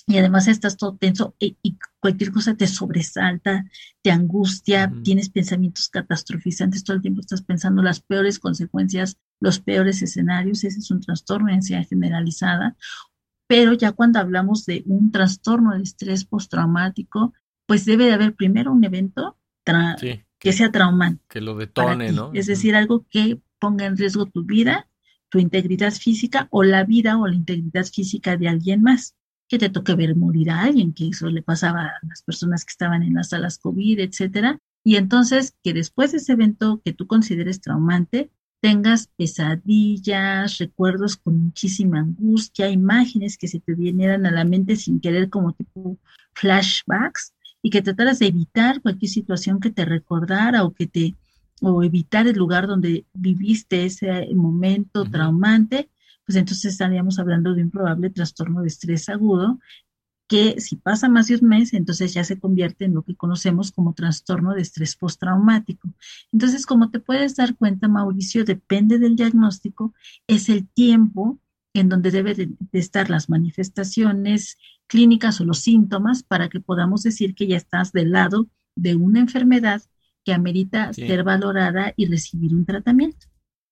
y 0.07 0.19
además 0.19 0.49
estás 0.49 0.77
todo 0.77 0.97
tenso 0.97 1.37
y, 1.39 1.57
cualquier 2.01 2.33
cosa 2.33 2.57
te 2.57 2.67
sobresalta, 2.67 3.65
te 4.03 4.11
angustia, 4.11 4.93
tienes 5.05 5.31
pensamientos 5.31 5.89
catastrofizantes, 5.89 6.83
todo 6.83 6.97
el 6.97 7.03
tiempo 7.03 7.21
estás 7.21 7.43
pensando 7.43 7.81
las 7.81 8.01
peores 8.01 8.41
consecuencias, 8.41 9.19
los 9.39 9.61
peores 9.61 10.03
escenarios, 10.03 10.65
ese 10.65 10.81
es 10.81 10.91
un 10.91 11.01
trastorno 11.01 11.47
de 11.47 11.55
ansiedad 11.55 11.87
generalizada. 11.89 12.77
Pero 13.53 13.75
ya 13.75 13.93
cuando 13.93 14.19
hablamos 14.19 14.65
de 14.65 14.83
un 14.87 15.13
trastorno 15.13 15.75
de 15.75 15.83
estrés 15.83 16.25
postraumático, 16.25 17.35
pues 17.67 17.85
debe 17.85 18.07
de 18.07 18.13
haber 18.13 18.35
primero 18.35 18.73
un 18.73 18.83
evento 18.83 19.37
que, 20.39 20.53
sea 20.55 20.73
traumante. 20.73 21.23
Que 21.29 21.43
lo 21.43 21.55
detone, 21.55 22.13
¿no? 22.13 22.31
Es 22.33 22.47
decir, 22.47 22.75
algo 22.75 23.05
que 23.11 23.43
ponga 23.59 23.85
en 23.85 23.99
riesgo 23.99 24.25
tu 24.25 24.45
vida, 24.45 24.89
tu 25.29 25.39
integridad 25.39 25.93
física 25.93 26.49
o 26.51 26.63
la 26.63 26.85
vida 26.85 27.19
o 27.19 27.27
la 27.27 27.35
integridad 27.35 27.85
física 27.85 28.39
de 28.39 28.49
alguien 28.49 28.83
más 28.83 29.17
que 29.49 29.59
te 29.59 29.69
toque 29.69 29.97
ver 29.97 30.17
morir 30.17 30.49
a 30.49 30.63
alguien, 30.63 30.95
que 30.95 31.09
eso 31.09 31.27
le 31.27 31.43
pasaba 31.43 31.83
a 31.83 32.07
las 32.09 32.23
personas 32.23 32.65
que 32.65 32.71
estaban 32.71 33.03
en 33.03 33.13
las 33.13 33.29
salas 33.29 33.59
COVID, 33.59 34.01
etcétera. 34.01 34.61
Y 34.83 34.97
entonces 34.97 35.55
que 35.63 35.75
después 35.75 36.13
de 36.13 36.19
ese 36.19 36.33
evento 36.33 36.81
que 36.83 36.95
tú 36.95 37.07
consideres 37.07 37.61
traumante, 37.61 38.31
tengas 38.63 39.09
pesadillas, 39.17 40.59
recuerdos 40.59 41.17
con 41.17 41.37
muchísima 41.47 41.99
angustia, 41.99 42.71
imágenes 42.71 43.37
que 43.37 43.49
se 43.49 43.59
te 43.59 43.75
vinieran 43.75 44.25
a 44.25 44.31
la 44.31 44.45
mente 44.45 44.77
sin 44.77 45.01
querer 45.01 45.29
como 45.29 45.53
tipo 45.53 45.99
flashbacks 46.35 47.35
y 47.61 47.71
que 47.71 47.83
trataras 47.83 48.21
de 48.21 48.29
evitar 48.29 48.81
cualquier 48.81 49.11
situación 49.11 49.59
que 49.59 49.71
te 49.71 49.85
recordara 49.85 50.63
o 50.63 50.73
que 50.73 50.87
te 50.87 51.17
o 51.61 51.83
evitar 51.83 52.29
el 52.29 52.37
lugar 52.37 52.69
donde 52.69 53.05
viviste 53.13 53.85
ese 53.85 54.29
momento 54.33 55.05
traumante 55.05 55.91
pues 56.25 56.37
entonces 56.37 56.73
estaríamos 56.73 57.19
hablando 57.19 57.55
de 57.55 57.65
un 57.65 57.71
probable 57.71 58.11
trastorno 58.11 58.63
de 58.63 58.69
estrés 58.69 59.09
agudo 59.09 59.59
que 60.29 60.61
si 60.61 60.77
pasa 60.77 61.09
más 61.09 61.29
de 61.29 61.37
un 61.37 61.49
mes, 61.49 61.75
entonces 61.75 62.15
ya 62.15 62.25
se 62.25 62.39
convierte 62.39 62.85
en 62.85 62.95
lo 62.95 63.03
que 63.03 63.15
conocemos 63.15 63.73
como 63.73 63.93
trastorno 63.93 64.55
de 64.55 64.63
estrés 64.63 64.97
postraumático. 64.97 65.89
Entonces, 66.33 66.65
como 66.65 66.91
te 66.91 67.01
puedes 67.01 67.37
dar 67.37 67.57
cuenta, 67.57 67.89
Mauricio, 67.89 68.45
depende 68.45 68.99
del 68.99 69.17
diagnóstico, 69.17 69.93
es 70.27 70.49
el 70.49 70.67
tiempo 70.69 71.39
en 71.75 71.89
donde 71.89 72.11
deben 72.11 72.37
de, 72.37 72.79
estar 72.79 73.11
las 73.11 73.29
manifestaciones 73.29 74.59
clínicas 74.87 75.41
o 75.41 75.45
los 75.45 75.61
síntomas 75.61 76.23
para 76.23 76.49
que 76.49 76.61
podamos 76.61 77.03
decir 77.03 77.35
que 77.35 77.47
ya 77.47 77.57
estás 77.57 77.93
del 77.93 78.13
lado 78.13 78.49
de 78.77 78.95
una 78.95 79.21
enfermedad 79.21 79.83
que 80.25 80.33
amerita 80.33 80.93
ser 80.93 81.25
valorada 81.25 81.95
y 81.97 82.07
recibir 82.07 82.55
un 82.55 82.65
tratamiento. 82.65 83.27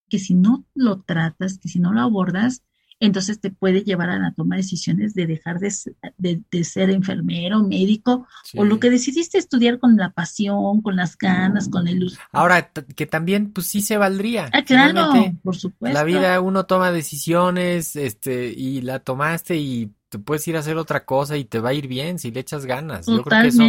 Que 0.09 0.19
si 0.19 0.35
no 0.35 0.65
lo 0.75 1.03
tratas, 1.03 1.59
que 1.59 1.69
si 1.69 1.79
no 1.79 1.93
lo 1.93 2.01
abordas, 2.01 2.65
entonces 3.01 3.41
te 3.41 3.51
puede 3.51 3.83
llevar 3.83 4.11
a 4.11 4.19
la 4.19 4.33
toma 4.33 4.57
de 4.57 4.63
decisiones 4.63 5.15
de 5.15 5.27
dejar 5.27 5.59
de, 5.59 6.65
ser 6.65 6.91
enfermero, 6.91 7.63
médico, 7.63 8.27
o 8.55 8.65
lo 8.65 8.79
que 8.79 8.91
decidiste 8.91 9.39
estudiar 9.39 9.79
con 9.79 9.97
la 9.97 10.11
pasión, 10.11 10.83
con 10.83 10.97
las 10.97 11.17
ganas, 11.17 11.69
con 11.69 11.89
el 11.89 12.05
uso. 12.05 12.21
Ahora, 12.31 12.71
que 12.71 13.07
también, 13.07 13.53
pues 13.53 13.67
sí 13.69 13.81
se 13.81 13.97
valdría. 13.97 14.51
Ah, 14.53 14.63
claro, 14.63 15.11
por 15.43 15.57
supuesto. 15.57 15.95
La 15.95 16.05
vida, 16.05 16.41
uno 16.41 16.67
toma 16.67 16.93
decisiones, 16.93 17.97
este, 17.97 18.53
y 18.55 18.83
la 18.83 18.99
tomaste 18.99 19.57
y 19.57 19.91
te 20.11 20.19
puedes 20.19 20.47
ir 20.49 20.57
a 20.57 20.61
hacer 20.61 20.77
otra 20.77 21.07
cosa 21.07 21.37
y 21.37 21.45
te 21.45 21.61
va 21.61 21.71
a 21.71 21.75
ir 21.75 21.89
bien 21.89 22.19
si 22.19 22.31
le 22.31 22.41
echas 22.41 22.67
ganas. 22.67 23.07
Yo 23.07 23.23
creo 23.23 23.43
que 23.43 23.49
eso 23.49 23.65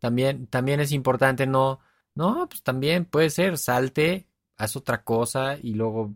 también, 0.00 0.46
también 0.48 0.80
es 0.80 0.90
importante, 0.90 1.46
no, 1.46 1.80
no, 2.14 2.48
pues 2.48 2.62
también 2.62 3.04
puede 3.04 3.30
ser, 3.30 3.58
salte, 3.58 4.26
haz 4.56 4.74
otra 4.74 5.04
cosa 5.04 5.56
y 5.62 5.74
luego 5.74 6.14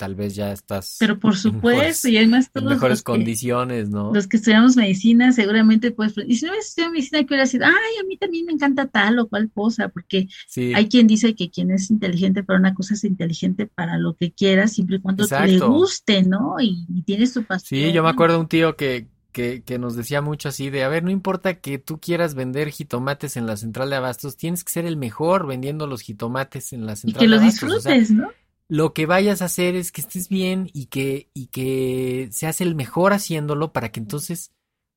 tal 0.00 0.14
vez 0.14 0.34
ya 0.34 0.50
estás. 0.50 0.96
Pero 0.98 1.18
por 1.18 1.36
supuesto, 1.36 2.08
y 2.08 2.16
además 2.16 2.50
todos. 2.50 2.66
En 2.66 2.74
mejores 2.74 3.02
condiciones, 3.02 3.90
¿no? 3.90 4.14
Los 4.14 4.26
que 4.26 4.38
estudiamos 4.38 4.74
medicina, 4.74 5.30
seguramente, 5.32 5.90
pues, 5.90 6.14
y 6.26 6.36
si 6.36 6.46
no 6.46 6.52
hubiera 6.52 6.64
estudiado 6.64 6.92
medicina, 6.92 7.18
que 7.20 7.26
hubiera 7.26 7.44
sido, 7.44 7.66
ay, 7.66 8.00
a 8.02 8.06
mí 8.06 8.16
también 8.16 8.46
me 8.46 8.52
encanta 8.52 8.86
tal 8.86 9.18
o 9.18 9.28
cual 9.28 9.50
cosa, 9.52 9.90
porque 9.90 10.28
hay 10.56 10.88
quien 10.88 11.06
dice 11.06 11.34
que 11.34 11.50
quien 11.50 11.70
es 11.70 11.90
inteligente 11.90 12.42
para 12.42 12.58
una 12.58 12.72
cosa 12.72 12.94
es 12.94 13.04
inteligente 13.04 13.66
para 13.66 13.98
lo 13.98 14.14
que 14.14 14.32
quiera, 14.32 14.68
siempre 14.68 14.96
y 14.96 15.00
cuando 15.00 15.26
te 15.26 15.46
le 15.46 15.58
guste, 15.58 16.22
¿no? 16.22 16.56
Y, 16.58 16.86
y 16.88 17.02
tienes 17.02 17.34
tu 17.34 17.44
pasión. 17.44 17.82
Sí, 17.82 17.92
yo 17.92 18.02
me 18.02 18.08
acuerdo 18.08 18.36
de 18.36 18.40
un 18.40 18.48
tío 18.48 18.76
que, 18.76 19.06
que, 19.32 19.62
que, 19.62 19.78
nos 19.78 19.96
decía 19.96 20.22
mucho 20.22 20.48
así 20.48 20.70
de, 20.70 20.82
a 20.82 20.88
ver, 20.88 21.04
no 21.04 21.10
importa 21.10 21.60
que 21.60 21.78
tú 21.78 22.00
quieras 22.00 22.34
vender 22.34 22.70
jitomates 22.70 23.36
en 23.36 23.46
la 23.46 23.58
central 23.58 23.90
de 23.90 23.96
abastos, 23.96 24.38
tienes 24.38 24.64
que 24.64 24.72
ser 24.72 24.86
el 24.86 24.96
mejor 24.96 25.46
vendiendo 25.46 25.86
los 25.86 26.00
jitomates 26.00 26.72
en 26.72 26.86
la 26.86 26.96
central 26.96 27.28
de 27.28 27.36
abastos. 27.36 27.56
Y 27.56 27.60
que 27.60 27.66
lo 27.66 27.72
disfrutes, 27.78 28.10
¿no? 28.10 28.30
Lo 28.70 28.94
que 28.94 29.04
vayas 29.04 29.42
a 29.42 29.46
hacer 29.46 29.74
es 29.74 29.90
que 29.90 30.00
estés 30.00 30.28
bien 30.28 30.70
y 30.72 30.86
que, 30.86 31.28
y 31.34 31.48
que 31.48 32.28
seas 32.30 32.60
el 32.60 32.76
mejor 32.76 33.12
haciéndolo 33.12 33.72
para 33.72 33.90
que 33.90 33.98
entonces 33.98 34.52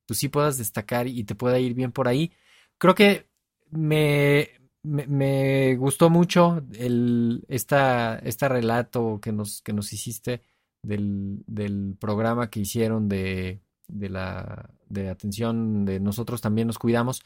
tú 0.06 0.14
sí 0.14 0.30
puedas 0.30 0.60
destacar 0.60 1.08
y 1.08 1.24
te 1.24 1.34
pueda 1.34 1.58
ir 1.58 1.74
bien 1.74 1.92
por 1.92 2.08
ahí. 2.08 2.32
Creo 2.78 2.94
que 2.94 3.28
me, 3.72 4.52
me, 4.84 5.76
gustó 5.76 6.12
mucho 6.12 6.62
el, 6.74 7.44
esta, 7.48 8.20
este 8.20 8.48
relato 8.48 9.20
que 9.20 9.32
nos, 9.32 9.64
que 9.64 9.74
nos 9.74 9.92
hiciste 9.92 10.44
del, 10.84 11.44
del 11.48 11.98
programa 12.00 12.52
que 12.52 12.60
hicieron 12.60 13.10
de, 13.10 13.64
de 13.88 14.10
la 14.10 14.70
de 14.88 15.10
atención 15.10 15.84
de 15.84 16.00
nosotros 16.00 16.42
también 16.42 16.68
nos 16.68 16.78
cuidamos. 16.78 17.24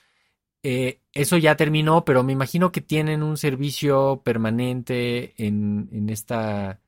Eh, 0.64 1.02
eso 1.14 1.38
ya 1.38 1.56
terminó, 1.56 2.04
pero 2.04 2.24
me 2.24 2.34
imagino 2.34 2.72
que 2.72 2.82
tienen 2.82 3.24
un 3.24 3.38
servicio 3.38 4.22
permanente 4.24 5.34
en, 5.44 5.90
en 5.92 6.10
esta, 6.10 6.82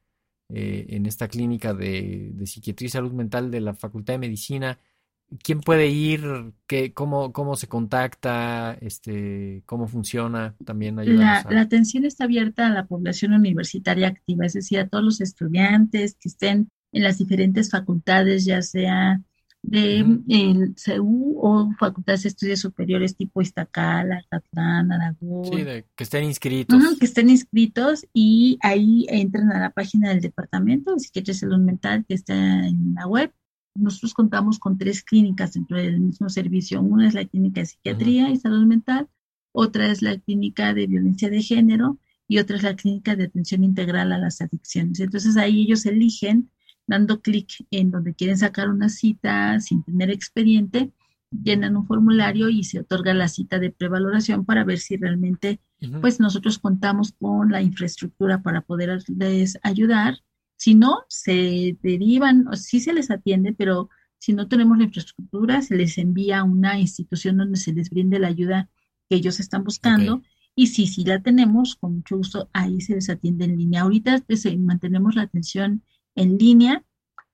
eh, 0.49 0.87
en 0.89 1.05
esta 1.05 1.27
clínica 1.27 1.73
de, 1.73 2.33
psiquiatría 2.45 2.87
y 2.87 2.89
salud 2.89 3.13
mental 3.13 3.51
de 3.51 3.61
la 3.61 3.73
Facultad 3.73 4.15
de 4.15 4.19
Medicina. 4.19 4.79
¿Quién 5.43 5.61
puede 5.61 5.87
ir? 5.87 6.53
¿Qué, 6.65 6.91
cómo, 6.91 7.31
¿Cómo 7.31 7.55
se 7.55 7.67
contacta? 7.67 8.75
Este, 8.81 9.61
¿Cómo 9.67 9.87
funciona? 9.87 10.55
También 10.65 10.95
la, 10.95 11.45
la 11.47 11.61
atención 11.61 12.03
está 12.03 12.23
abierta 12.23 12.65
a 12.65 12.71
la 12.71 12.87
población 12.87 13.33
universitaria 13.33 14.07
activa, 14.07 14.47
es 14.47 14.53
decir, 14.53 14.79
a 14.79 14.87
todos 14.87 15.03
los 15.03 15.21
estudiantes 15.21 16.15
que 16.15 16.29
estén 16.29 16.69
en 16.91 17.03
las 17.03 17.19
diferentes 17.19 17.69
facultades, 17.69 18.45
ya 18.45 18.63
sea 18.63 19.21
de 19.61 19.99
el 20.29 20.73
CEU 20.77 21.37
o 21.37 21.71
facultades 21.77 22.23
de 22.23 22.29
estudios 22.29 22.59
superiores 22.59 23.15
tipo 23.15 23.41
Iztacala, 23.41 24.23
Catlán, 24.29 24.91
Aragón. 24.91 25.45
Sí, 25.45 25.65
que 25.95 26.03
estén 26.03 26.23
inscritos. 26.23 26.97
que 26.97 27.05
estén 27.05 27.29
inscritos 27.29 28.05
y 28.13 28.57
ahí 28.61 29.05
entran 29.09 29.51
a 29.51 29.59
la 29.59 29.69
página 29.71 30.09
del 30.09 30.21
Departamento 30.21 30.93
de 30.93 30.99
Psiquiatría 30.99 31.33
y 31.33 31.37
Salud 31.37 31.59
Mental 31.59 32.05
que 32.07 32.15
está 32.15 32.33
en 32.35 32.95
la 32.95 33.07
web. 33.07 33.33
Nosotros 33.75 34.13
contamos 34.13 34.59
con 34.59 34.77
tres 34.77 35.03
clínicas 35.03 35.53
dentro 35.53 35.77
del 35.77 35.99
mismo 35.99 36.29
servicio. 36.29 36.81
Una 36.81 37.07
es 37.07 37.13
la 37.13 37.25
clínica 37.25 37.61
de 37.61 37.67
psiquiatría 37.67 38.29
y 38.29 38.37
salud 38.37 38.65
mental, 38.65 39.07
otra 39.51 39.91
es 39.91 40.01
la 40.01 40.17
clínica 40.17 40.73
de 40.73 40.87
violencia 40.87 41.29
de 41.29 41.41
género 41.41 41.99
y 42.27 42.39
otra 42.39 42.57
es 42.57 42.63
la 42.63 42.75
clínica 42.75 43.15
de 43.15 43.25
atención 43.25 43.63
integral 43.63 44.11
a 44.11 44.17
las 44.17 44.41
adicciones. 44.41 44.99
Entonces 44.99 45.37
ahí 45.37 45.63
ellos 45.63 45.85
eligen 45.85 46.49
dando 46.89 47.21
clic 47.21 47.65
en 47.69 47.91
donde 47.91 48.15
quieren 48.15 48.37
sacar 48.37 48.67
una 48.67 48.89
cita 48.89 49.59
sin 49.59 49.83
tener 49.83 50.09
expediente, 50.09 50.91
llenan 51.31 51.77
un 51.77 51.85
formulario 51.85 52.49
y 52.49 52.63
se 52.63 52.79
otorga 52.79 53.13
la 53.13 53.27
cita 53.27 53.59
de 53.59 53.71
prevaloración 53.71 54.43
para 54.43 54.63
ver 54.63 54.79
si 54.79 54.97
realmente 54.97 55.61
pues 56.01 56.19
nosotros 56.19 56.57
contamos 56.57 57.13
con 57.19 57.51
la 57.51 57.61
infraestructura 57.61 58.41
para 58.41 58.61
poderles 58.61 59.59
ayudar. 59.61 60.17
Si 60.57 60.73
no, 60.73 61.03
se 61.07 61.77
derivan, 61.83 62.47
o 62.47 62.55
sí 62.55 62.79
se 62.79 62.91
les 62.91 63.11
atiende, 63.11 63.53
pero 63.53 63.89
si 64.17 64.33
no 64.33 64.47
tenemos 64.47 64.77
la 64.79 64.85
infraestructura, 64.85 65.61
se 65.61 65.75
les 65.75 65.97
envía 65.99 66.39
a 66.39 66.43
una 66.43 66.79
institución 66.79 67.37
donde 67.37 67.57
se 67.57 67.71
les 67.71 67.91
brinde 67.91 68.17
la 68.17 68.29
ayuda 68.29 68.67
que 69.07 69.15
ellos 69.15 69.39
están 69.39 69.63
buscando. 69.63 70.23
Y 70.55 70.67
si 70.67 70.87
sí 70.87 71.05
la 71.05 71.21
tenemos, 71.21 71.75
con 71.75 71.97
mucho 71.97 72.17
gusto, 72.17 72.49
ahí 72.51 72.81
se 72.81 72.95
les 72.95 73.09
atiende 73.09 73.45
en 73.45 73.57
línea. 73.57 73.83
Ahorita 73.83 74.21
pues, 74.27 74.43
mantenemos 74.57 75.15
la 75.15 75.21
atención 75.21 75.83
en 76.15 76.37
línea, 76.37 76.83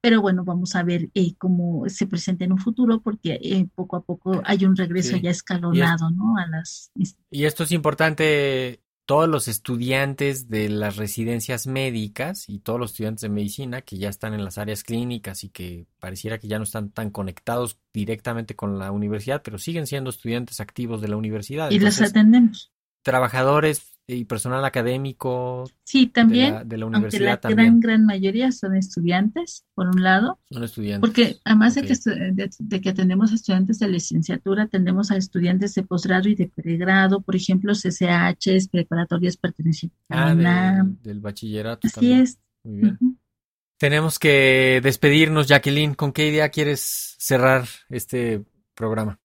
pero 0.02 0.22
bueno, 0.22 0.44
vamos 0.44 0.76
a 0.76 0.84
ver 0.84 1.10
eh, 1.16 1.34
cómo 1.38 1.90
se 1.90 2.06
presenta 2.06 2.46
en 2.46 2.52
un 2.52 2.60
futuro 2.60 3.02
porque 3.02 3.40
eh, 3.42 3.68
poco 3.74 3.96
a 3.96 4.04
poco 4.04 4.40
hay 4.46 4.64
un 4.64 4.76
regreso 4.76 5.18
ya 5.18 5.32
escalonado, 5.32 6.12
¿no? 6.12 6.38
A 6.38 6.46
las... 6.46 6.92
Y 7.32 7.46
esto 7.46 7.64
es 7.64 7.72
importante, 7.72 8.84
todos 9.06 9.28
los 9.28 9.48
estudiantes 9.48 10.48
de 10.48 10.70
las 10.70 10.98
residencias 10.98 11.68
médicas 11.68 12.50
y 12.50 12.60
todos 12.60 12.80
los 12.80 12.92
estudiantes 12.92 13.22
de 13.22 13.30
medicina 13.30 13.82
que 13.82 13.98
ya 13.98 14.10
están 14.10 14.34
en 14.34 14.44
las 14.44 14.58
áreas 14.58 14.84
clínicas 14.84 15.44
y 15.44 15.50
que 15.50 15.88
pareciera 16.00 16.38
que 16.38 16.48
ya 16.48 16.58
no 16.58 16.66
están 16.66 16.92
tan 16.92 17.10
conectados 17.10 17.80
directamente 17.94 18.56
con 18.56 18.78
la 18.78 18.92
universidad, 18.92 19.42
pero 19.44 19.58
siguen 19.58 19.88
siendo 19.88 20.12
estudiantes 20.12 20.60
activos 20.60 21.02
de 21.02 21.08
la 21.08 21.18
universidad. 21.18 21.72
Y 21.72 21.80
los 21.80 22.02
atendemos. 22.02 22.72
Trabajadores 23.04 23.95
y 24.08 24.26
personal 24.26 24.64
académico 24.66 25.70
sí 25.84 26.08
también 26.08 26.68
de 26.68 26.78
la, 26.78 26.86
universidad 26.86 27.40
aunque 27.44 27.50
la 27.50 27.64
gran 27.64 27.80
gran 27.80 28.06
mayoría 28.06 28.52
son 28.52 28.76
estudiantes 28.76 29.66
por 29.74 29.88
un 29.88 30.04
lado 30.04 30.40
son 30.52 30.64
estudiantes. 30.64 31.10
porque 31.10 31.38
además 31.44 31.76
de, 31.76 31.82
que, 31.84 31.96
de, 32.60 32.82
que 32.82 32.90
atendemos 32.90 33.32
a 33.32 33.36
estudiantes 33.36 33.80
de 33.80 33.88
licenciatura 33.88 34.64
atendemos 34.64 35.12
a 35.12 35.18
estudiantes 35.18 35.74
de 35.74 35.84
posgrado 35.84 36.30
y 36.30 36.36
de 36.36 36.48
pregrado 36.48 37.22
por 37.22 37.36
ejemplo 37.36 37.74
CCHs 37.74 38.68
preparatorias 38.70 39.38
pertenecientes 39.38 40.00
ah, 40.10 40.84
del 41.02 41.20
bachillerato 41.20 41.88
así 41.88 42.12
es. 42.14 42.40
Muy 42.64 42.78
bien. 42.80 42.98
Tenemos 43.78 44.20
que 44.20 44.80
despedirnos 44.82 45.48
Jacqueline. 45.48 45.96
Con 45.96 46.14
qué 46.14 46.30
idea 46.30 46.50
quieres 46.50 47.16
cerrar 47.20 47.66
este 47.90 48.44
programa 48.74 49.20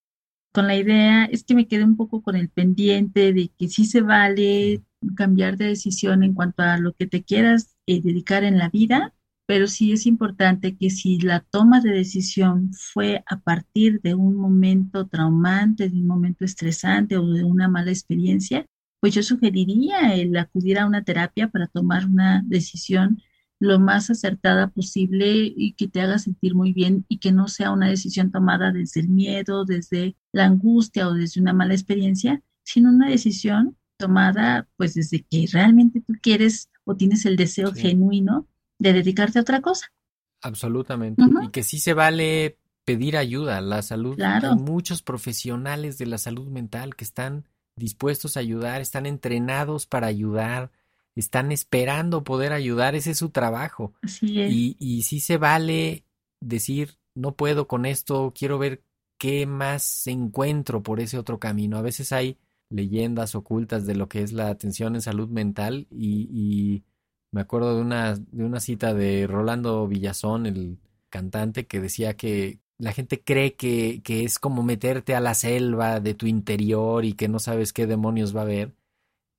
con 0.52 0.66
la 0.66 0.76
idea, 0.76 1.24
es 1.26 1.44
que 1.44 1.54
me 1.54 1.68
quedé 1.68 1.84
un 1.84 1.96
poco 1.96 2.22
con 2.22 2.36
el 2.36 2.48
pendiente 2.48 3.32
de 3.32 3.50
que 3.56 3.68
sí 3.68 3.84
se 3.84 4.00
vale 4.00 4.82
cambiar 5.16 5.56
de 5.56 5.66
decisión 5.66 6.22
en 6.22 6.34
cuanto 6.34 6.62
a 6.62 6.78
lo 6.78 6.92
que 6.94 7.06
te 7.06 7.22
quieras 7.22 7.76
eh, 7.86 8.00
dedicar 8.02 8.44
en 8.44 8.58
la 8.58 8.68
vida, 8.68 9.14
pero 9.46 9.66
sí 9.66 9.92
es 9.92 10.06
importante 10.06 10.76
que 10.76 10.90
si 10.90 11.18
la 11.18 11.40
toma 11.40 11.80
de 11.80 11.90
decisión 11.90 12.72
fue 12.72 13.24
a 13.26 13.40
partir 13.40 14.00
de 14.02 14.14
un 14.14 14.36
momento 14.36 15.06
traumante, 15.08 15.88
de 15.88 15.96
un 15.96 16.06
momento 16.06 16.44
estresante 16.44 17.16
o 17.16 17.26
de 17.26 17.44
una 17.44 17.68
mala 17.68 17.90
experiencia, 17.90 18.66
pues 19.00 19.14
yo 19.14 19.22
sugeriría 19.22 20.14
el 20.14 20.36
acudir 20.36 20.78
a 20.78 20.86
una 20.86 21.02
terapia 21.02 21.48
para 21.48 21.66
tomar 21.66 22.06
una 22.06 22.42
decisión 22.46 23.20
lo 23.60 23.78
más 23.78 24.10
acertada 24.10 24.68
posible 24.68 25.52
y 25.54 25.74
que 25.74 25.86
te 25.86 26.00
haga 26.00 26.18
sentir 26.18 26.54
muy 26.54 26.72
bien 26.72 27.04
y 27.08 27.18
que 27.18 27.30
no 27.30 27.46
sea 27.46 27.70
una 27.70 27.88
decisión 27.88 28.32
tomada 28.32 28.72
desde 28.72 29.00
el 29.00 29.08
miedo, 29.08 29.66
desde 29.66 30.16
la 30.32 30.46
angustia 30.46 31.06
o 31.06 31.12
desde 31.12 31.42
una 31.42 31.52
mala 31.52 31.74
experiencia, 31.74 32.42
sino 32.64 32.88
una 32.88 33.10
decisión 33.10 33.76
tomada 33.98 34.66
pues 34.76 34.94
desde 34.94 35.22
que 35.22 35.46
realmente 35.52 36.00
tú 36.00 36.14
quieres 36.22 36.70
o 36.84 36.96
tienes 36.96 37.26
el 37.26 37.36
deseo 37.36 37.72
genuino 37.72 38.48
de 38.78 38.94
dedicarte 38.94 39.38
a 39.38 39.42
otra 39.42 39.60
cosa. 39.60 39.92
Absolutamente. 40.40 41.22
Y 41.42 41.48
que 41.50 41.62
sí 41.62 41.78
se 41.78 41.92
vale 41.92 42.56
pedir 42.86 43.18
ayuda. 43.18 43.60
La 43.60 43.82
salud, 43.82 44.18
hay 44.22 44.56
muchos 44.56 45.02
profesionales 45.02 45.98
de 45.98 46.06
la 46.06 46.16
salud 46.16 46.48
mental 46.48 46.96
que 46.96 47.04
están 47.04 47.46
dispuestos 47.76 48.38
a 48.38 48.40
ayudar, 48.40 48.80
están 48.80 49.04
entrenados 49.04 49.86
para 49.86 50.06
ayudar 50.06 50.72
están 51.16 51.52
esperando 51.52 52.24
poder 52.24 52.52
ayudar, 52.52 52.94
ese 52.94 53.12
es 53.12 53.18
su 53.18 53.30
trabajo. 53.30 53.92
Así 54.02 54.40
es. 54.40 54.52
Y, 54.52 54.76
y 54.78 55.02
sí 55.02 55.20
se 55.20 55.36
vale 55.38 56.04
decir, 56.40 56.98
no 57.14 57.34
puedo 57.36 57.66
con 57.66 57.86
esto, 57.86 58.32
quiero 58.36 58.58
ver 58.58 58.82
qué 59.18 59.46
más 59.46 60.06
encuentro 60.06 60.82
por 60.82 60.98
ese 61.00 61.18
otro 61.18 61.38
camino. 61.38 61.76
A 61.76 61.82
veces 61.82 62.10
hay 62.12 62.38
leyendas 62.70 63.34
ocultas 63.34 63.84
de 63.86 63.94
lo 63.94 64.08
que 64.08 64.22
es 64.22 64.32
la 64.32 64.48
atención 64.48 64.94
en 64.94 65.02
salud 65.02 65.28
mental 65.28 65.86
y, 65.90 66.84
me 67.32 67.42
acuerdo 67.42 67.76
de 67.76 67.82
una, 67.82 68.16
de 68.16 68.44
una 68.44 68.58
cita 68.58 68.92
de 68.92 69.28
Rolando 69.28 69.86
Villazón, 69.86 70.46
el 70.46 70.78
cantante, 71.10 71.66
que 71.66 71.80
decía 71.80 72.16
que 72.16 72.58
la 72.76 72.92
gente 72.92 73.22
cree 73.22 73.54
que, 73.54 74.00
que 74.02 74.24
es 74.24 74.40
como 74.40 74.64
meterte 74.64 75.14
a 75.14 75.20
la 75.20 75.34
selva 75.34 76.00
de 76.00 76.14
tu 76.14 76.26
interior 76.26 77.04
y 77.04 77.12
que 77.12 77.28
no 77.28 77.38
sabes 77.38 77.72
qué 77.72 77.86
demonios 77.86 78.34
va 78.34 78.40
a 78.40 78.44
haber. 78.44 78.74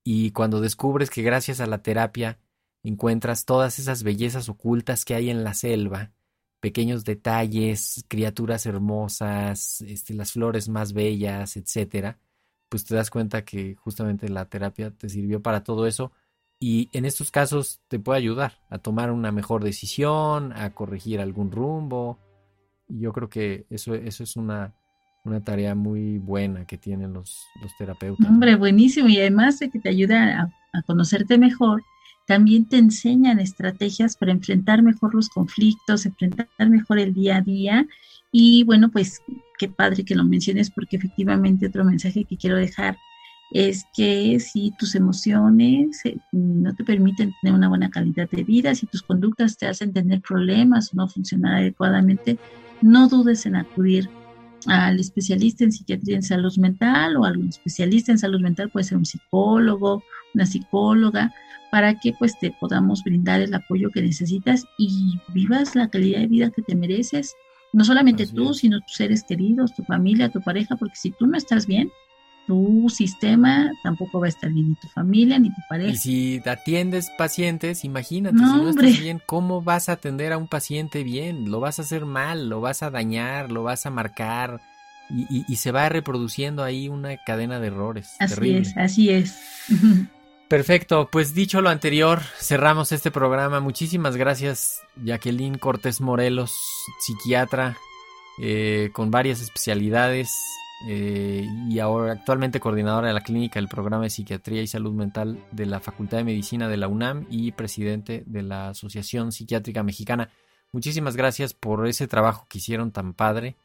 Y 0.03 0.31
cuando 0.31 0.61
descubres 0.61 1.09
que 1.09 1.21
gracias 1.21 1.59
a 1.59 1.67
la 1.67 1.81
terapia 1.81 2.39
encuentras 2.83 3.45
todas 3.45 3.79
esas 3.79 4.03
bellezas 4.03 4.49
ocultas 4.49 5.05
que 5.05 5.15
hay 5.15 5.29
en 5.29 5.43
la 5.43 5.53
selva, 5.53 6.11
pequeños 6.59 7.03
detalles, 7.05 8.05
criaturas 8.07 8.65
hermosas, 8.65 9.81
este, 9.81 10.13
las 10.13 10.31
flores 10.31 10.69
más 10.69 10.93
bellas, 10.93 11.57
etcétera, 11.57 12.19
pues 12.69 12.85
te 12.85 12.95
das 12.95 13.09
cuenta 13.09 13.43
que 13.45 13.75
justamente 13.75 14.29
la 14.29 14.45
terapia 14.45 14.91
te 14.91 15.09
sirvió 15.09 15.41
para 15.41 15.63
todo 15.63 15.87
eso 15.87 16.11
y 16.63 16.89
en 16.93 17.05
estos 17.05 17.31
casos 17.31 17.81
te 17.87 17.97
puede 17.97 18.19
ayudar 18.19 18.59
a 18.69 18.77
tomar 18.77 19.11
una 19.11 19.31
mejor 19.31 19.63
decisión, 19.63 20.53
a 20.53 20.75
corregir 20.75 21.19
algún 21.19 21.51
rumbo. 21.51 22.19
Y 22.87 22.99
yo 22.99 23.11
creo 23.13 23.29
que 23.29 23.65
eso, 23.71 23.95
eso 23.95 24.23
es 24.23 24.35
una, 24.35 24.75
una 25.23 25.41
tarea 25.41 25.75
muy 25.75 26.17
buena 26.17 26.65
que 26.65 26.77
tienen 26.77 27.13
los, 27.13 27.45
los 27.61 27.75
terapeutas. 27.77 28.27
Hombre, 28.27 28.55
buenísimo. 28.55 29.07
Y 29.07 29.19
además 29.19 29.59
de 29.59 29.69
que 29.69 29.79
te 29.79 29.89
ayuda 29.89 30.41
a, 30.41 30.77
a 30.77 30.81
conocerte 30.83 31.37
mejor, 31.37 31.83
también 32.25 32.65
te 32.65 32.77
enseñan 32.77 33.39
estrategias 33.39 34.15
para 34.15 34.31
enfrentar 34.31 34.81
mejor 34.81 35.13
los 35.13 35.29
conflictos, 35.29 36.05
enfrentar 36.05 36.47
mejor 36.59 36.99
el 36.99 37.13
día 37.13 37.37
a 37.37 37.41
día. 37.41 37.87
Y 38.31 38.63
bueno, 38.63 38.89
pues 38.89 39.21
qué 39.57 39.67
padre 39.67 40.03
que 40.05 40.15
lo 40.15 40.23
menciones 40.23 40.71
porque 40.71 40.97
efectivamente 40.97 41.67
otro 41.67 41.83
mensaje 41.83 42.23
que 42.23 42.37
quiero 42.37 42.55
dejar 42.55 42.97
es 43.51 43.85
que 43.93 44.39
si 44.39 44.71
tus 44.79 44.95
emociones 44.95 46.05
eh, 46.05 46.17
no 46.31 46.73
te 46.73 46.85
permiten 46.85 47.33
tener 47.41 47.53
una 47.53 47.67
buena 47.67 47.89
calidad 47.89 48.29
de 48.29 48.43
vida, 48.43 48.73
si 48.73 48.85
tus 48.85 49.03
conductas 49.03 49.57
te 49.57 49.67
hacen 49.67 49.91
tener 49.91 50.21
problemas 50.21 50.93
o 50.93 50.97
no 50.97 51.07
funcionar 51.07 51.57
adecuadamente, 51.57 52.37
no 52.81 53.09
dudes 53.09 53.45
en 53.45 53.57
acudir 53.57 54.09
al 54.67 54.99
especialista 54.99 55.63
en 55.63 55.71
psiquiatría 55.71 56.15
en 56.15 56.23
salud 56.23 56.55
mental 56.57 57.17
o 57.17 57.25
algún 57.25 57.49
especialista 57.49 58.11
en 58.11 58.17
salud 58.17 58.41
mental, 58.41 58.69
puede 58.69 58.85
ser 58.85 58.97
un 58.97 59.05
psicólogo, 59.05 60.03
una 60.33 60.45
psicóloga, 60.45 61.33
para 61.71 61.99
que 61.99 62.13
pues 62.19 62.37
te 62.39 62.51
podamos 62.59 63.03
brindar 63.03 63.41
el 63.41 63.53
apoyo 63.53 63.89
que 63.91 64.01
necesitas 64.01 64.65
y 64.77 65.19
vivas 65.33 65.75
la 65.75 65.89
calidad 65.89 66.19
de 66.19 66.27
vida 66.27 66.51
que 66.51 66.61
te 66.61 66.75
mereces. 66.75 67.33
No 67.73 67.85
solamente 67.85 68.27
tú, 68.27 68.53
sino 68.53 68.81
tus 68.81 68.95
seres 68.95 69.23
queridos, 69.23 69.73
tu 69.73 69.83
familia, 69.83 70.29
tu 70.29 70.41
pareja, 70.41 70.75
porque 70.75 70.95
si 70.95 71.11
tú 71.11 71.27
no 71.27 71.37
estás 71.37 71.65
bien, 71.65 71.89
tu 72.47 72.87
sistema 72.89 73.71
tampoco 73.83 74.19
va 74.19 74.25
a 74.25 74.29
estar 74.29 74.51
bien, 74.51 74.69
ni 74.69 74.75
tu 74.75 74.87
familia, 74.87 75.39
ni 75.39 75.49
tu 75.49 75.61
pareja. 75.69 75.91
Y 75.91 75.95
si 75.95 76.41
atiendes 76.45 77.09
pacientes, 77.17 77.83
imagínate, 77.85 78.37
si 78.37 78.43
no 78.43 78.69
estás 78.69 78.99
bien, 78.99 79.21
¿cómo 79.25 79.61
vas 79.61 79.89
a 79.89 79.93
atender 79.93 80.33
a 80.33 80.37
un 80.37 80.47
paciente 80.47 81.03
bien? 81.03 81.49
Lo 81.49 81.59
vas 81.59 81.79
a 81.79 81.83
hacer 81.83 82.05
mal, 82.05 82.49
lo 82.49 82.61
vas 82.61 82.83
a 82.83 82.89
dañar, 82.89 83.51
lo 83.51 83.63
vas 83.63 83.85
a 83.85 83.89
marcar. 83.89 84.61
Y, 85.09 85.55
se 85.57 85.71
va 85.71 85.89
reproduciendo 85.89 86.63
ahí 86.63 86.87
una 86.87 87.17
cadena 87.17 87.59
de 87.59 87.67
errores. 87.67 88.15
Así 88.19 88.55
es, 88.55 88.77
así 88.77 89.09
es. 89.09 89.37
Perfecto, 90.47 91.09
pues 91.11 91.33
dicho 91.33 91.61
lo 91.61 91.69
anterior, 91.69 92.21
cerramos 92.39 92.91
este 92.91 93.11
programa. 93.11 93.59
Muchísimas 93.59 94.15
gracias, 94.17 94.81
Jacqueline 95.01 95.57
Cortés 95.57 96.01
Morelos, 96.01 96.53
psiquiatra 96.99 97.77
eh, 98.41 98.89
con 98.93 99.11
varias 99.11 99.41
especialidades 99.41 100.33
eh, 100.87 101.47
y 101.69 101.79
ahora 101.79 102.13
actualmente 102.13 102.59
coordinadora 102.59 103.07
de 103.07 103.13
la 103.13 103.21
clínica 103.21 103.59
del 103.59 103.67
programa 103.67 104.03
de 104.03 104.09
psiquiatría 104.09 104.61
y 104.61 104.67
salud 104.67 104.93
mental 104.93 105.39
de 105.51 105.65
la 105.65 105.79
Facultad 105.79 106.17
de 106.17 106.23
Medicina 106.23 106.67
de 106.67 106.77
la 106.77 106.87
UNAM 106.87 107.25
y 107.29 107.51
presidente 107.51 108.23
de 108.25 108.43
la 108.43 108.69
Asociación 108.69 109.31
Psiquiátrica 109.31 109.83
Mexicana. 109.83 110.29
Muchísimas 110.71 111.15
gracias 111.15 111.53
por 111.53 111.87
ese 111.87 112.07
trabajo 112.07 112.45
que 112.49 112.57
hicieron 112.59 112.91
tan 112.91 113.13
padre 113.13 113.55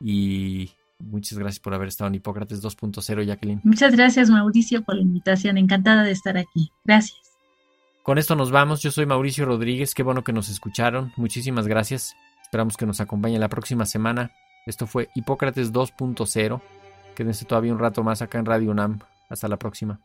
y 0.00 0.70
Muchas 0.98 1.38
gracias 1.38 1.60
por 1.60 1.74
haber 1.74 1.88
estado 1.88 2.08
en 2.08 2.14
Hipócrates 2.14 2.62
2.0, 2.62 3.24
Jacqueline. 3.24 3.60
Muchas 3.64 3.94
gracias, 3.94 4.30
Mauricio, 4.30 4.82
por 4.82 4.96
la 4.96 5.02
invitación. 5.02 5.58
Encantada 5.58 6.04
de 6.04 6.12
estar 6.12 6.38
aquí. 6.38 6.70
Gracias. 6.84 7.20
Con 8.02 8.18
esto 8.18 8.34
nos 8.34 8.50
vamos. 8.50 8.82
Yo 8.82 8.90
soy 8.90 9.04
Mauricio 9.04 9.44
Rodríguez. 9.44 9.94
Qué 9.94 10.02
bueno 10.02 10.24
que 10.24 10.32
nos 10.32 10.48
escucharon. 10.48 11.12
Muchísimas 11.16 11.66
gracias. 11.66 12.16
Esperamos 12.42 12.76
que 12.76 12.86
nos 12.86 13.00
acompañe 13.00 13.38
la 13.38 13.48
próxima 13.48 13.84
semana. 13.84 14.30
Esto 14.66 14.86
fue 14.86 15.08
Hipócrates 15.14 15.72
2.0. 15.72 16.60
Quédense 17.14 17.44
todavía 17.44 17.72
un 17.72 17.78
rato 17.78 18.02
más 18.02 18.20
acá 18.20 18.38
en 18.38 18.46
Radio 18.46 18.70
UNAM. 18.70 19.00
Hasta 19.28 19.48
la 19.48 19.56
próxima. 19.56 20.00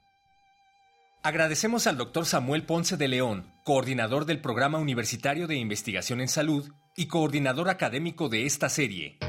Agradecemos 1.24 1.86
al 1.86 1.98
doctor 1.98 2.26
Samuel 2.26 2.66
Ponce 2.66 2.98
de 2.98 3.08
León, 3.08 3.46
coordinador 3.64 4.26
del 4.26 4.42
Programa 4.42 4.80
Universitario 4.80 5.46
de 5.48 5.56
Investigación 5.56 6.22
en 6.22 6.28
Salud 6.28 6.72
y 6.96 7.08
coordinador 7.08 7.70
académico 7.70 8.30
de 8.30 8.46
esta 8.46 8.70
serie 8.70 9.20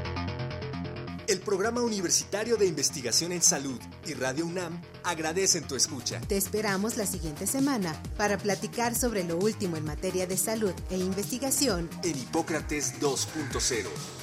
el 1.27 1.39
Programa 1.39 1.81
Universitario 1.81 2.57
de 2.57 2.67
Investigación 2.67 3.31
en 3.31 3.41
Salud 3.41 3.79
y 4.05 4.13
Radio 4.13 4.45
UNAM 4.45 4.81
agradecen 5.03 5.63
tu 5.63 5.75
escucha. 5.75 6.21
Te 6.21 6.37
esperamos 6.37 6.97
la 6.97 7.05
siguiente 7.05 7.47
semana 7.47 7.95
para 8.17 8.37
platicar 8.37 8.95
sobre 8.95 9.23
lo 9.23 9.37
último 9.37 9.77
en 9.77 9.85
materia 9.85 10.27
de 10.27 10.37
salud 10.37 10.73
e 10.89 10.97
investigación 10.97 11.89
en 12.03 12.17
Hipócrates 12.17 12.99
2.0. 12.99 14.22